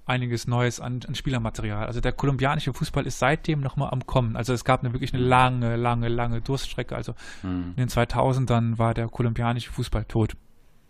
[0.06, 1.86] einiges Neues an, an, Spielermaterial.
[1.86, 4.36] Also der kolumbianische Fußball ist seitdem nochmal am Kommen.
[4.36, 6.96] Also es gab eine wirklich eine lange, lange, lange Durststrecke.
[6.96, 7.74] Also mhm.
[7.76, 10.36] in den 2000ern war der kolumbianische Fußball tot.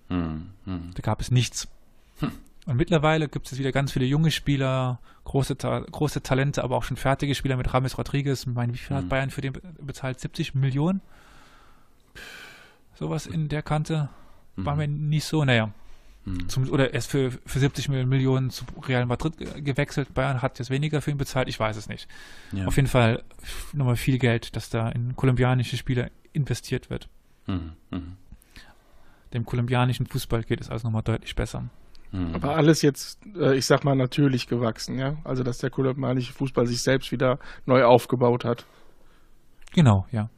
[0.08, 0.50] Mhm.
[0.64, 0.90] mhm.
[0.94, 1.68] Da gab es nichts.
[2.20, 2.32] Hm.
[2.66, 6.84] Und mittlerweile gibt es wieder ganz viele junge Spieler, große, Ta große Talente, aber auch
[6.84, 8.42] schon fertige Spieler mit Rames Rodriguez.
[8.42, 9.08] Ich meine, wie viel hat mhm.
[9.08, 10.20] Bayern für den bezahlt?
[10.20, 11.00] 70 Millionen?
[12.94, 14.08] Sowas in der Kante.
[14.56, 14.78] War mhm.
[14.78, 15.72] mir nicht so, naja.
[16.24, 16.48] Mhm.
[16.48, 19.34] Zum, oder erst für, für 70 Millionen zu Real Madrid
[19.64, 20.14] gewechselt.
[20.14, 22.06] Bayern hat jetzt weniger für ihn bezahlt, ich weiß es nicht.
[22.52, 22.66] Ja.
[22.66, 23.22] Auf jeden Fall
[23.72, 27.08] nochmal viel Geld, das da in kolumbianische Spieler investiert wird.
[27.46, 27.72] Mhm.
[27.90, 28.16] Mhm.
[29.34, 31.64] Dem kolumbianischen Fußball geht es also nochmal deutlich besser.
[32.12, 32.34] Mhm.
[32.34, 35.16] Aber alles jetzt, äh, ich sag mal, natürlich gewachsen, ja.
[35.24, 38.66] Also dass der kolumbianische Fußball sich selbst wieder neu aufgebaut hat.
[39.72, 40.28] Genau, ja.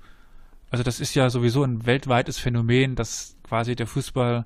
[0.75, 4.45] Also das ist ja sowieso ein weltweites Phänomen, dass quasi der Fußball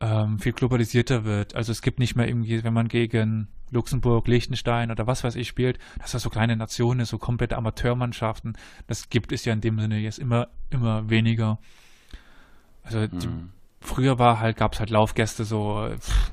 [0.00, 1.54] ähm, viel globalisierter wird.
[1.54, 5.46] Also es gibt nicht mehr irgendwie, wenn man gegen Luxemburg, Liechtenstein oder was weiß ich
[5.46, 9.78] spielt, dass das so kleine Nationen, so komplette Amateurmannschaften, das gibt es ja in dem
[9.78, 11.58] Sinne jetzt immer, immer weniger.
[12.82, 13.18] Also mhm.
[13.18, 13.28] die,
[13.82, 16.32] früher war halt, gab es halt Laufgäste so, pff,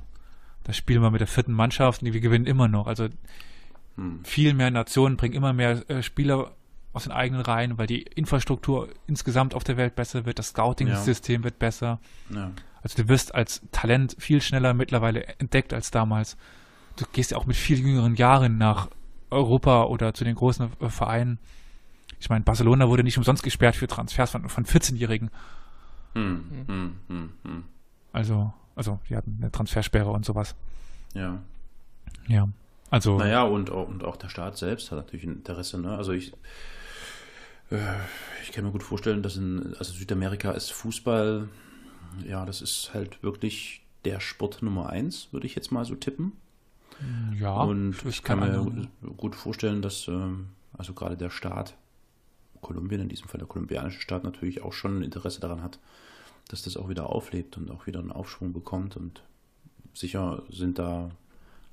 [0.64, 2.88] da spielen wir mit der vierten Mannschaft und wir gewinnen immer noch.
[2.88, 3.10] Also
[3.98, 4.24] mhm.
[4.24, 6.54] viel mehr Nationen bringen immer mehr äh, Spieler
[6.94, 11.42] aus den eigenen Reihen, weil die Infrastruktur insgesamt auf der Welt besser wird, das Scouting-System
[11.42, 11.44] ja.
[11.46, 12.00] wird besser.
[12.34, 12.52] Ja.
[12.82, 16.38] Also du wirst als Talent viel schneller mittlerweile entdeckt als damals
[17.00, 18.90] du gehst ja auch mit viel jüngeren Jahren nach
[19.30, 21.40] Europa oder zu den großen äh, Vereinen.
[22.20, 25.30] Ich meine, Barcelona wurde nicht umsonst gesperrt für Transfers von, von 14-Jährigen.
[26.14, 27.64] Hm, hm, hm, hm,
[28.12, 30.56] also, also, die hatten eine Transfersperre und sowas.
[31.14, 31.40] Ja.
[32.28, 32.50] Ja.
[32.90, 33.18] Also.
[33.18, 35.96] Naja, und, und auch der Staat selbst hat natürlich ein Interesse, ne?
[35.96, 36.34] Also ich,
[38.44, 41.48] ich kann mir gut vorstellen, dass in also Südamerika ist Fußball,
[42.28, 46.34] ja, das ist halt wirklich der Sport Nummer eins, würde ich jetzt mal so tippen.
[47.40, 51.76] Ja, und ich kann mir gut vorstellen, dass ähm, also gerade der Staat,
[52.62, 55.80] Kolumbien, in diesem Fall der kolumbianische Staat, natürlich auch schon ein Interesse daran hat,
[56.50, 58.98] dass das auch wieder auflebt und auch wieder einen Aufschwung bekommt.
[58.98, 59.24] Und
[59.94, 61.12] sicher sind da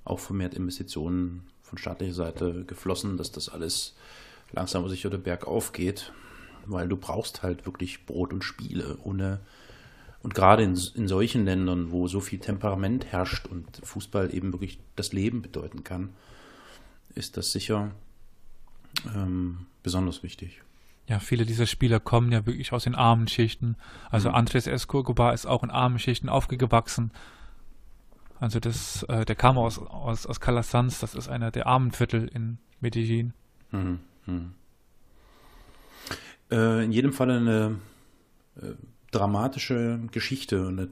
[0.05, 3.97] auch vermehrt Investitionen von staatlicher Seite geflossen, dass das alles
[4.53, 6.13] langsam aber sicher der Berg aufgeht,
[6.67, 8.99] weil du brauchst halt wirklich Brot und Spiele.
[9.03, 9.41] Ohne
[10.23, 14.81] und gerade in, in solchen Ländern, wo so viel Temperament herrscht und Fußball eben wirklich
[14.97, 16.11] das Leben bedeuten kann,
[17.15, 17.93] ist das sicher
[19.15, 20.63] ähm, besonders wichtig.
[21.07, 23.77] Ja, viele dieser Spieler kommen ja wirklich aus den armen Schichten.
[24.11, 24.35] Also mhm.
[24.35, 27.13] Andres Escobar ist auch in armen Schichten aufgewachsen.
[28.41, 32.27] Also das, äh, der kam aus, aus, aus Calasanz, das ist einer der armen Viertel
[32.27, 33.33] in Medellin.
[33.71, 34.01] Mhm.
[34.27, 34.53] Mhm.
[36.51, 37.79] Äh, in jedem Fall eine
[38.57, 38.73] äh,
[39.11, 40.89] dramatische Geschichte und eine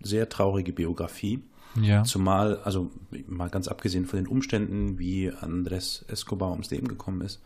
[0.00, 1.42] sehr traurige Biografie.
[1.80, 2.04] Ja.
[2.04, 2.92] Zumal, also
[3.26, 7.42] mal ganz abgesehen von den Umständen, wie Andres Escobar ums Leben gekommen ist,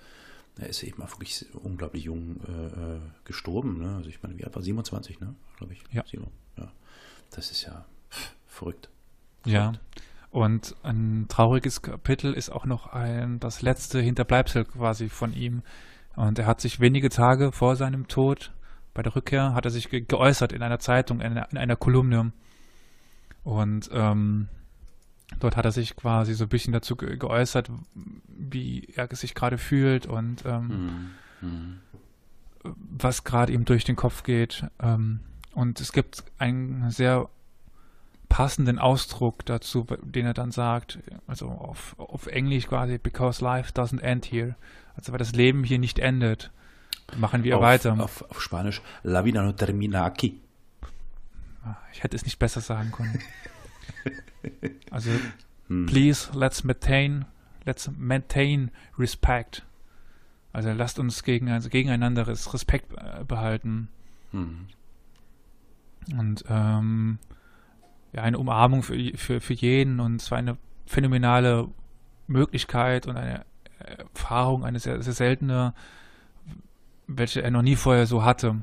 [0.59, 3.79] er ist eben auch wirklich unglaublich jung äh, äh gestorben.
[3.79, 3.97] Ne?
[3.97, 5.35] Also ich meine, wie alt war 27, ne?
[5.57, 5.83] Glaube ich.
[5.93, 6.05] Ja.
[6.57, 6.73] ja.
[7.31, 7.85] Das ist ja
[8.47, 8.89] verrückt.
[9.47, 9.73] Ja.
[10.31, 15.63] Und ein trauriges Kapitel ist auch noch ein, das letzte Hinterbleibsel quasi von ihm.
[16.17, 18.53] Und er hat sich wenige Tage vor seinem Tod
[18.99, 21.77] bei der Rückkehr hat er sich ge geäußert in einer Zeitung, in einer, in einer
[21.77, 22.33] Kolumne.
[23.45, 24.49] Und ähm,
[25.39, 27.71] dort hat er sich quasi so ein bisschen dazu ge geäußert,
[28.27, 31.11] wie er sich gerade fühlt und ähm,
[31.41, 31.79] mhm.
[32.65, 34.67] was gerade ihm durch den Kopf geht.
[34.83, 35.21] Ähm,
[35.53, 37.29] und es gibt einen sehr
[38.29, 44.01] passenden Ausdruck dazu, den er dann sagt, also auf, auf Englisch quasi, because life doesn't
[44.01, 44.55] end here.
[44.97, 46.51] Also weil das Leben hier nicht endet.
[47.17, 47.93] Machen wir auf, weiter.
[48.01, 50.41] Auf, auf, Spanisch, la vida no termina aquí.
[51.65, 53.19] Ah, ich hätte es nicht besser sagen können.
[54.91, 55.11] also,
[55.69, 55.87] hm.
[55.87, 57.25] please, let's maintain,
[57.65, 59.65] let's maintain respect.
[60.53, 63.89] Also lasst uns gegen, also gegeneinander Respekt äh, behalten.
[64.33, 64.67] Hm.
[66.19, 67.19] Und ähm,
[68.19, 70.57] ja, eine Umarmung für, für, für jeden und zwar eine
[70.87, 71.69] phänomenale
[72.27, 73.45] Möglichkeit und eine
[73.79, 75.75] Erfahrung, eine sehr, sehr seltene
[77.09, 78.57] welche er noch nie vorher so hatte.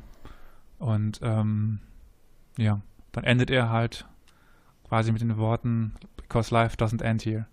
[0.79, 1.79] Und ähm,
[2.57, 2.79] ja,
[3.11, 4.05] dann endet er halt
[4.87, 7.47] quasi mit den Worten Because life doesn't end here.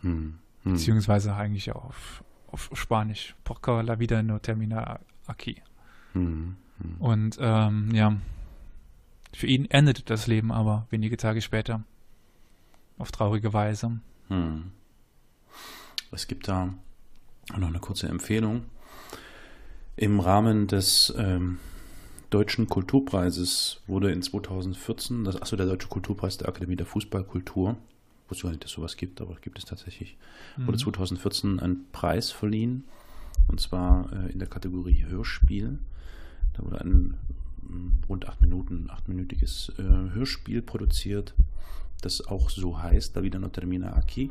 [0.00, 0.38] Hm.
[0.62, 0.72] Hm.
[0.72, 3.36] Beziehungsweise eigentlich auf, auf Spanisch.
[3.44, 5.62] Porque la vida no termina aquí.
[6.12, 6.56] Hm.
[6.78, 6.96] hm.
[6.98, 8.14] Und ähm, ja,
[9.34, 11.82] für ihn endet das Leben aber wenige Tage später.
[12.98, 14.00] Auf traurige Weise.
[14.28, 14.70] Hm.
[16.12, 16.72] Es gibt da
[17.56, 18.64] noch eine kurze Empfehlung.
[19.96, 21.58] Im Rahmen des ähm,
[22.30, 27.76] Deutschen Kulturpreises wurde in 2014, das, achso, der Deutsche Kulturpreis der Akademie der Fußballkultur,
[28.28, 30.16] wusste gar nicht, dass sowas gibt, aber gibt es tatsächlich,
[30.56, 30.68] mhm.
[30.68, 32.84] wurde 2014 ein Preis verliehen,
[33.48, 35.78] und zwar äh, in der Kategorie Hörspiel.
[36.54, 37.14] Da wurde ein
[38.08, 41.34] rund acht Minuten, achtminütiges äh, Hörspiel produziert,
[42.02, 44.30] das auch so heißt, Da wieder no termina aquí.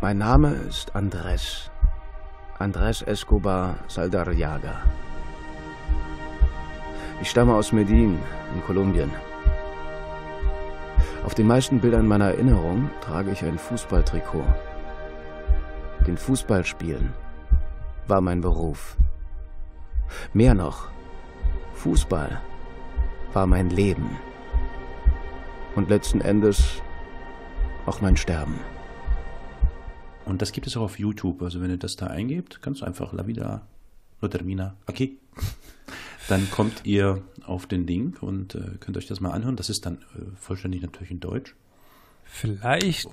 [0.00, 1.70] Mein Name ist Andres.
[2.58, 4.82] Andres Escobar Saldarriaga.
[7.20, 8.18] Ich stamme aus Medellin
[8.54, 9.10] in Kolumbien.
[11.24, 14.44] Auf den meisten Bildern meiner Erinnerung trage ich ein Fußballtrikot.
[16.06, 17.12] Denn Fußball spielen
[18.06, 18.96] war mein Beruf.
[20.32, 20.88] Mehr noch,
[21.74, 22.40] Fußball
[23.32, 24.16] war mein Leben.
[25.76, 26.82] Und letzten Endes
[27.86, 28.58] auch mein Sterben.
[30.24, 31.42] Und das gibt es auch auf YouTube.
[31.42, 33.62] Also wenn ihr das da eingebt, ganz einfach La Vida
[34.20, 35.18] no termina aquí.
[36.30, 39.56] Dann kommt ihr auf den Link und äh, könnt euch das mal anhören.
[39.56, 41.56] Das ist dann äh, vollständig natürlich in Deutsch.
[42.24, 43.08] Vielleicht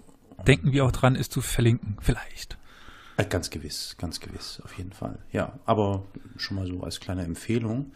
[0.45, 1.97] denken wir auch dran, es zu verlinken.
[1.99, 2.57] Vielleicht.
[3.17, 5.17] Äh, ganz gewiss, ganz gewiss, auf jeden Fall.
[5.31, 6.03] Ja, aber
[6.37, 7.91] schon mal so als kleine Empfehlung.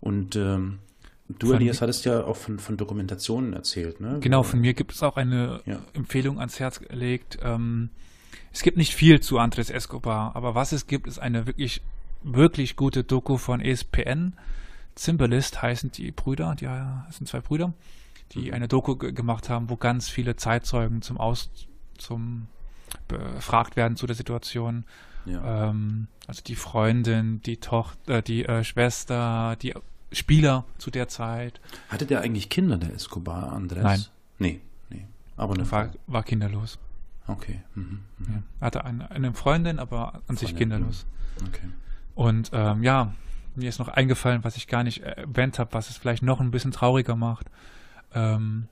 [0.00, 0.80] Und ähm,
[1.28, 4.18] du, von Elias, hattest ja auch von, von Dokumentationen erzählt, ne?
[4.20, 5.78] Genau, von mir gibt es auch eine ja.
[5.92, 7.38] Empfehlung ans Herz gelegt.
[7.40, 7.90] Ähm,
[8.52, 11.82] es gibt nicht viel zu Andres Escobar, aber was es gibt, ist eine wirklich,
[12.22, 14.34] wirklich gute Doku von ESPN.
[14.94, 16.68] Zimbalist heißen die Brüder, die
[17.12, 17.74] sind zwei Brüder,
[18.32, 18.54] die mhm.
[18.54, 21.50] eine Doku gemacht haben, wo ganz viele Zeitzeugen zum Aus,
[21.98, 22.48] zum
[23.08, 24.84] befragt werden zu der Situation.
[25.24, 25.68] Ja.
[25.70, 29.74] Ähm, also die Freundin, die Tochter, die äh, Schwester, die
[30.12, 31.60] Spieler zu der Zeit.
[31.88, 33.82] Hatte der eigentlich Kinder, der Escobar, Andres?
[33.82, 34.04] Nein.
[34.38, 35.06] Nee, nee.
[35.36, 36.78] Aber eine war, war kinderlos.
[37.26, 37.60] Okay.
[37.74, 38.28] Mhm, mh.
[38.32, 38.42] ja.
[38.60, 40.36] Hatte eine, eine Freundin, aber an Freundin.
[40.36, 41.06] sich kinderlos.
[41.40, 41.46] Mhm.
[41.48, 41.68] Okay.
[42.16, 43.12] Und ähm, ja,
[43.54, 46.50] mir ist noch eingefallen, was ich gar nicht erwähnt habe, was es vielleicht noch ein
[46.50, 47.48] bisschen trauriger macht.
[48.14, 48.68] Ähm,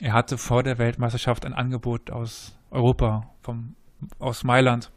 [0.00, 3.74] er hatte vor der Weltmeisterschaft ein Angebot aus Europa, vom,
[4.18, 4.92] aus Mailand.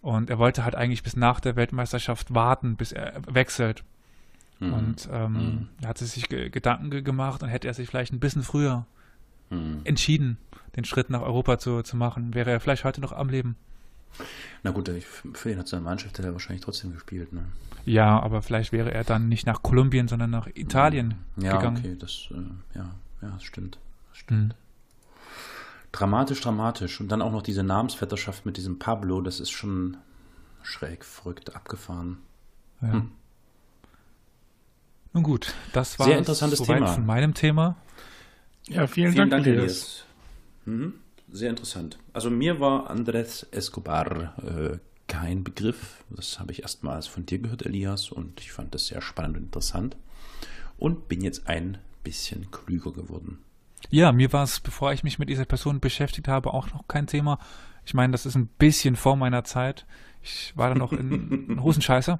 [0.00, 3.84] Und er wollte halt eigentlich bis nach der Weltmeisterschaft warten, bis er wechselt.
[4.58, 4.72] Mhm.
[4.72, 5.68] Und ähm, mhm.
[5.82, 8.86] er hatte sich Gedanken gemacht und hätte er sich vielleicht ein bisschen früher
[9.50, 9.80] mhm.
[9.84, 10.38] entschieden,
[10.76, 13.56] den Schritt nach Europa zu, zu machen, wäre er vielleicht heute noch am Leben.
[14.62, 14.90] Na gut,
[15.34, 17.44] für ihn hat seine Mannschaft er wahrscheinlich trotzdem gespielt, ne?
[17.84, 21.76] Ja, aber vielleicht wäre er dann nicht nach Kolumbien, sondern nach Italien ja, gegangen.
[21.76, 22.90] Ja, okay, das, äh, ja,
[23.22, 23.78] ja, das stimmt.
[24.10, 24.48] Das stimmt.
[24.48, 24.66] Mhm.
[25.92, 27.00] Dramatisch, dramatisch.
[27.00, 29.96] Und dann auch noch diese Namensvetterschaft mit diesem Pablo, das ist schon
[30.62, 32.18] schräg, verrückt, abgefahren.
[32.82, 32.92] Ja.
[32.92, 33.12] Hm.
[35.12, 36.88] Nun gut, das war Sehr interessantes Thema.
[36.88, 37.76] von meinem Thema.
[38.68, 40.04] Ja, vielen, vielen Dank, Dank Elias.
[40.66, 40.94] Mhm.
[41.36, 41.98] Sehr interessant.
[42.14, 46.02] Also mir war Andrés Escobar äh, kein Begriff.
[46.08, 49.42] Das habe ich erstmals von dir gehört, Elias, und ich fand das sehr spannend und
[49.42, 49.98] interessant.
[50.78, 53.40] Und bin jetzt ein bisschen klüger geworden.
[53.90, 57.06] Ja, mir war es, bevor ich mich mit dieser Person beschäftigt habe, auch noch kein
[57.06, 57.38] Thema.
[57.84, 59.84] Ich meine, das ist ein bisschen vor meiner Zeit.
[60.22, 62.18] Ich war dann noch in, in Hosenscheißer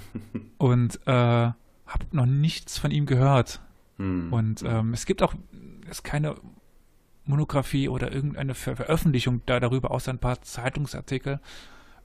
[0.56, 3.60] und äh, habe noch nichts von ihm gehört.
[3.98, 4.32] Hm.
[4.32, 5.34] Und ähm, es gibt auch
[5.90, 6.36] es keine
[7.26, 11.40] Monographie oder irgendeine Ver Veröffentlichung da darüber, außer ein paar Zeitungsartikel,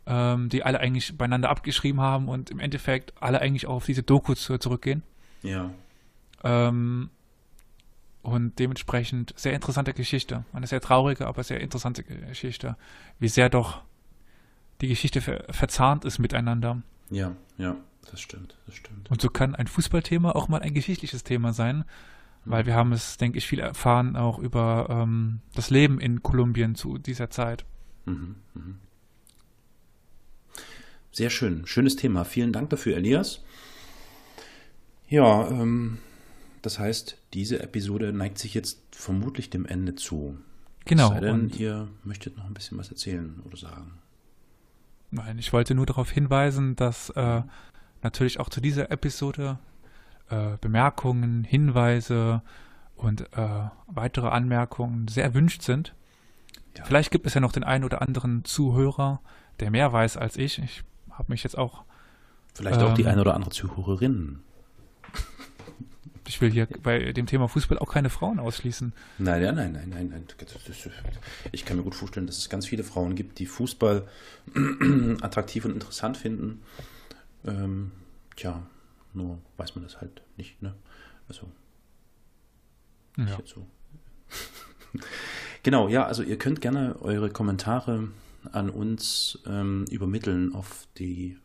[0.05, 4.03] ähm, die alle eigentlich beieinander abgeschrieben haben und im Endeffekt alle eigentlich auch auf diese
[4.03, 5.03] Dokus zurückgehen.
[5.43, 5.71] Ja.
[6.43, 7.09] Ähm,
[8.23, 10.45] und dementsprechend sehr interessante Geschichte.
[10.53, 12.75] Eine sehr traurige, aber sehr interessante Geschichte.
[13.19, 13.81] Wie sehr doch
[14.81, 16.81] die Geschichte ver verzahnt ist miteinander.
[17.09, 17.75] Ja, ja,
[18.09, 19.09] das stimmt, das stimmt.
[19.09, 21.85] Und so kann ein Fußballthema auch mal ein geschichtliches Thema sein.
[22.45, 26.75] Weil wir haben es, denke ich, viel erfahren auch über ähm, das Leben in Kolumbien
[26.75, 27.65] zu dieser Zeit.
[28.05, 28.75] Mhm, mh.
[31.11, 32.23] Sehr schön, schönes Thema.
[32.23, 33.43] Vielen Dank dafür, Elias.
[35.09, 35.97] Ja, ähm,
[36.61, 40.37] das heißt, diese Episode neigt sich jetzt vermutlich dem Ende zu.
[40.85, 41.09] Genau.
[41.09, 43.99] sei denn, und ihr möchtet noch ein bisschen was erzählen oder sagen.
[45.11, 47.41] Nein, ich wollte nur darauf hinweisen, dass äh,
[48.01, 49.59] natürlich auch zu dieser Episode
[50.31, 52.41] äh, Bemerkungen, Hinweise
[52.95, 55.93] und äh, weitere Anmerkungen sehr erwünscht sind.
[56.77, 56.85] Ja.
[56.85, 59.21] Vielleicht gibt es ja noch den einen oder anderen Zuhörer,
[59.59, 60.59] der mehr weiß als ich.
[60.59, 61.83] Ich habe mich jetzt auch.
[62.53, 64.39] Vielleicht ähm, auch die ähm, eine oder andere Zuhörerin
[66.31, 68.93] ich will hier bei dem Thema Fußball auch keine Frauen ausschließen.
[69.17, 70.09] Nein, nein, nein, nein, nein.
[70.09, 70.23] nein.
[71.51, 74.07] Ich kann mir gut vorstellen, dass es ganz viele Frauen gibt, die Fußball
[75.21, 76.61] attraktiv und interessant finden.
[77.45, 77.91] Ähm,
[78.37, 78.63] tja,
[79.13, 80.73] nur weiß man das halt nicht, ne?
[81.27, 81.47] Also.
[83.17, 83.39] Ja.
[83.45, 83.65] So.
[85.63, 88.09] genau, ja, also ihr könnt gerne eure Kommentare
[88.51, 91.37] an uns ähm, übermitteln auf die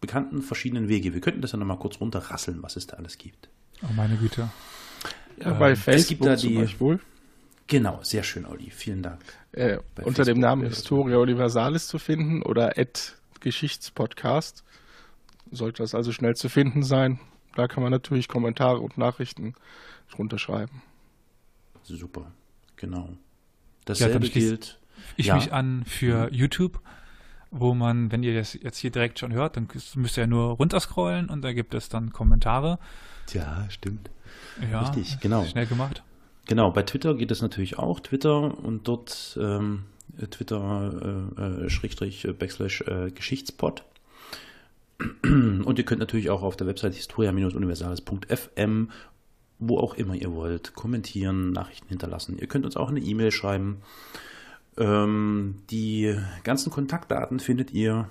[0.00, 1.14] bekannten verschiedenen Wege.
[1.14, 3.48] Wir könnten das ja nochmal kurz runterrasseln, was es da alles gibt.
[3.82, 4.50] Oh, meine Güte.
[5.38, 7.00] Ja, ähm, bei Facebook es gibt da die, Beispiel.
[7.66, 8.70] Genau, sehr schön, Olli.
[8.70, 9.20] Vielen Dank.
[9.52, 13.00] Äh, unter Facebook dem Namen Historia Universalis zu finden oder Ad
[13.40, 14.64] Geschichtspodcast.
[15.54, 17.18] Sollte das also schnell zu finden sein.
[17.54, 19.54] Da kann man natürlich Kommentare und Nachrichten
[20.10, 20.82] drunter schreiben.
[21.82, 22.32] Super,
[22.76, 23.10] genau.
[23.84, 24.78] Dasselbe ja, gilt.
[25.16, 25.36] Ich ja.
[25.36, 26.34] mich an für mhm.
[26.34, 26.80] YouTube,
[27.50, 30.56] wo man, wenn ihr das jetzt hier direkt schon hört, dann müsst ihr ja nur
[30.56, 32.78] runterscrollen und da gibt es dann Kommentare.
[33.32, 34.10] Ja, stimmt.
[34.70, 35.44] Ja, Richtig, genau.
[35.44, 36.02] Schnell gemacht.
[36.46, 38.00] Genau, bei Twitter geht es natürlich auch.
[38.00, 39.84] Twitter und dort ähm,
[40.30, 43.84] Twitter äh, Schrägstrich Backslash äh, Geschichtspot.
[45.22, 48.90] Und ihr könnt natürlich auch auf der Website historia-universales.fm,
[49.58, 52.38] wo auch immer ihr wollt, kommentieren, Nachrichten hinterlassen.
[52.38, 53.78] Ihr könnt uns auch eine E-Mail schreiben.
[54.76, 58.08] Ähm, die ganzen Kontaktdaten findet ihr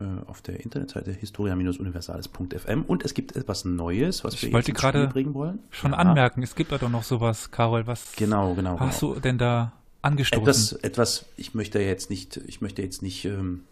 [0.00, 4.80] äh, auf der Internetseite historia-universales.fm und es gibt etwas Neues, was ich wir wollte jetzt
[4.80, 5.60] gerade bringen wollen.
[5.70, 5.98] Schon Ja.
[5.98, 7.86] anmerken, es gibt da doch noch sowas, Carol.
[7.86, 8.78] Was Genau, genau.
[8.80, 9.14] hast genau.
[9.14, 9.72] du denn da
[10.02, 10.42] angestoßen?
[10.42, 13.62] Etwas, etwas, ich möchte jetzt nicht, ich möchte jetzt nicht, ähm,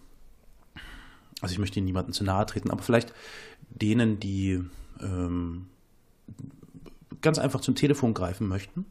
[1.43, 3.13] also ich möchte niemandem zu nahe treten, aber vielleicht
[3.69, 4.63] denen, die
[5.01, 5.67] ähm,
[7.21, 8.87] ganz einfach zum Telefon greifen möchten,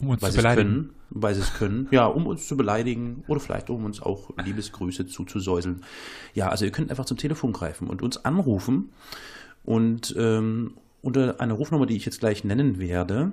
[0.00, 0.68] um uns weil zu sie es beleidigen.
[0.68, 4.30] können, weil sie es können, ja, um uns zu beleidigen oder vielleicht um uns auch
[4.42, 5.82] Liebesgrüße zuzusäuseln.
[6.34, 8.90] Ja, also ihr könnt einfach zum Telefon greifen und uns anrufen
[9.64, 13.32] und ähm, unter einer Rufnummer, die ich jetzt gleich nennen werde,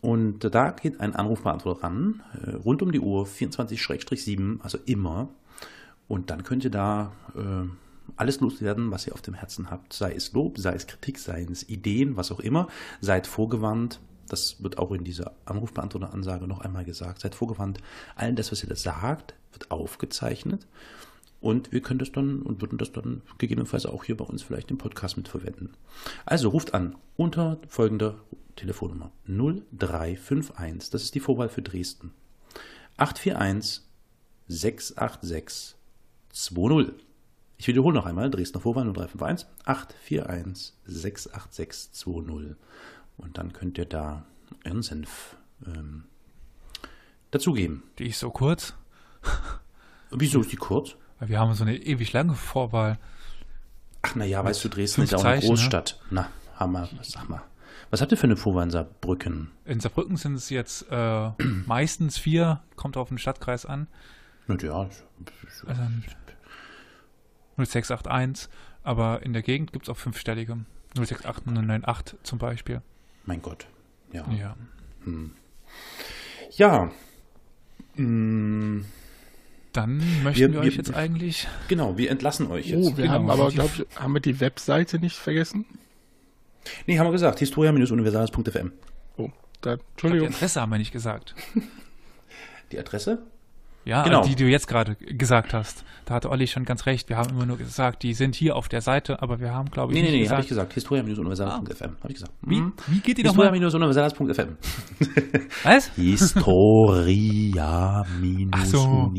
[0.00, 5.28] und da geht ein Anrufbeantworter ran, äh, rund um die Uhr, 24-7, also immer.
[6.08, 7.68] Und dann könnt ihr da äh,
[8.16, 9.92] alles loswerden, was ihr auf dem Herzen habt.
[9.92, 12.68] Sei es Lob, sei es Kritik, sei es Ideen, was auch immer.
[13.00, 14.00] Seid vorgewarnt.
[14.28, 17.20] Das wird auch in dieser Anrufbeantworter-Ansage noch einmal gesagt.
[17.20, 17.78] Seid vorgewarnt.
[18.14, 20.66] Allen das, was ihr da sagt, wird aufgezeichnet.
[21.40, 24.70] Und wir können das dann und würden das dann gegebenenfalls auch hier bei uns vielleicht
[24.70, 25.70] im Podcast mitverwenden.
[26.26, 28.16] Also ruft an unter folgender
[28.56, 32.12] Telefonnummer 0351, das ist die Vorwahl für Dresden.
[32.98, 33.82] 841
[34.48, 35.76] 686
[36.32, 37.09] 20.
[37.60, 42.56] Ich wiederhole noch einmal, Dresdner Vorwahl 0351 841 686 20.
[43.18, 44.24] Und dann könnt ihr da
[44.64, 45.36] euren Senf
[45.66, 46.04] ähm,
[47.30, 47.82] dazugeben.
[47.98, 48.72] Die ist so kurz.
[50.10, 50.96] Wieso ist die kurz?
[51.18, 52.98] Weil wir haben so eine ewig lange Vorwahl.
[54.00, 55.56] Ach naja, weißt du, Dresden ist ja auch eine Zeichen, ne?
[55.56, 56.00] Großstadt.
[56.08, 57.42] Na, Hammer, sag mal.
[57.90, 59.50] Was habt ihr für eine Vorwahl in Saarbrücken?
[59.66, 61.30] In Saarbrücken sind es jetzt äh,
[61.66, 63.86] meistens vier, kommt auf den Stadtkreis an.
[64.46, 64.88] Na ja,
[65.66, 65.82] Also
[67.64, 68.48] 0681,
[68.82, 70.58] aber in der Gegend gibt es auch fünfstellige.
[70.96, 72.82] 068 098 zum Beispiel.
[73.24, 73.66] mein Gott.
[74.12, 74.24] Ja.
[74.32, 74.56] Ja.
[76.50, 76.90] Ja.
[77.96, 78.84] Mm,
[79.72, 81.46] Dann möchten Wir- wir, wir- euch jetzt eigentlich.
[81.68, 82.78] genau, wir entlassen euch jetzt.
[82.88, 83.14] Oh, wir Genau.
[83.14, 85.64] haben aber, glaube ich, haben wir die Webseite nicht vergessen?
[86.86, 88.72] Nee, haben wir gesagt, historia-universales.fm.
[89.16, 89.30] Oh,
[89.60, 90.28] da, Die Entschuldigung.
[90.28, 91.34] Adresse haben wir nicht gesagt.
[92.72, 93.22] Die Adresse?
[93.84, 94.22] Ja, Genau.
[94.22, 95.84] die du jetzt gerade gesagt hast.
[96.04, 97.08] Da hatte Olli schon ganz recht.
[97.08, 99.92] Wir haben immer nur gesagt, die sind hier auf der Seite, aber wir haben, glaube
[99.92, 100.72] ich, Nee, nee, nicht nee, habe gesagt.
[100.72, 100.74] ich gesagt.
[100.74, 101.96] Historia-universales.fm.
[102.02, 102.32] Habe ich gesagt.
[102.42, 102.72] Wie, Mhm.
[102.88, 103.52] wie geht die nochmal?
[103.54, 104.56] Historia-universales.fm.
[105.62, 105.90] Was?
[108.52, 109.12] Ach so.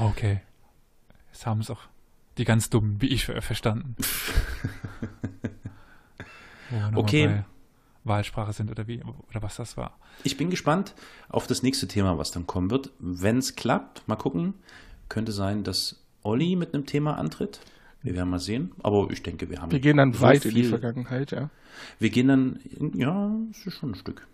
[0.00, 0.40] Okay.
[1.32, 1.80] Jetzt haben es auch
[2.38, 3.96] die ganz dummen, wie ich, ver- verstanden.
[6.70, 7.26] Nochmal Okay.
[7.26, 7.44] bei
[8.04, 9.96] Wahlsprache sind oder wie, oder was das war.
[10.24, 10.94] Ich bin gespannt
[11.28, 12.90] auf das nächste Thema, was dann kommen wird.
[12.98, 14.54] Wenn es klappt, mal gucken.
[15.08, 17.60] Könnte sein, dass Olli mit einem Thema antritt.
[18.02, 18.72] Wir werden mal sehen.
[18.82, 19.70] Aber ich denke, wir haben.
[19.70, 21.50] Wir gehen dann so weit in die viel- Vergangenheit, ja.
[21.98, 22.60] Wir gehen dann,
[22.94, 24.26] ja, es ist schon ein Stück.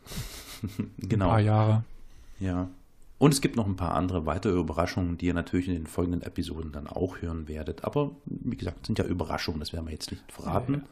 [0.78, 1.28] Ein genau.
[1.28, 1.84] paar Jahre.
[2.40, 2.68] Ja.
[3.18, 6.22] Und es gibt noch ein paar andere weitere Überraschungen, die ihr natürlich in den folgenden
[6.22, 7.84] Episoden dann auch hören werdet.
[7.84, 10.82] Aber wie gesagt, sind ja Überraschungen, das werden wir jetzt nicht verraten.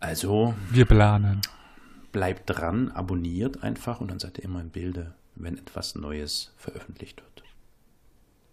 [0.00, 1.40] Also Wir planen.
[2.12, 7.22] bleibt dran, abonniert einfach und dann seid ihr immer im Bilde, wenn etwas Neues veröffentlicht
[7.22, 7.42] wird.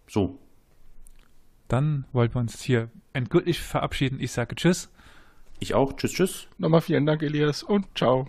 [0.08, 0.40] So,
[1.68, 4.20] Dann wollten wir uns hier endgültig verabschieden.
[4.20, 4.90] Ich sage Tschüss.
[5.60, 5.94] ich auch.
[5.94, 6.48] Tschüss, tschüss.
[6.58, 8.28] Nochmal vielen Dank, Elias, und ciao.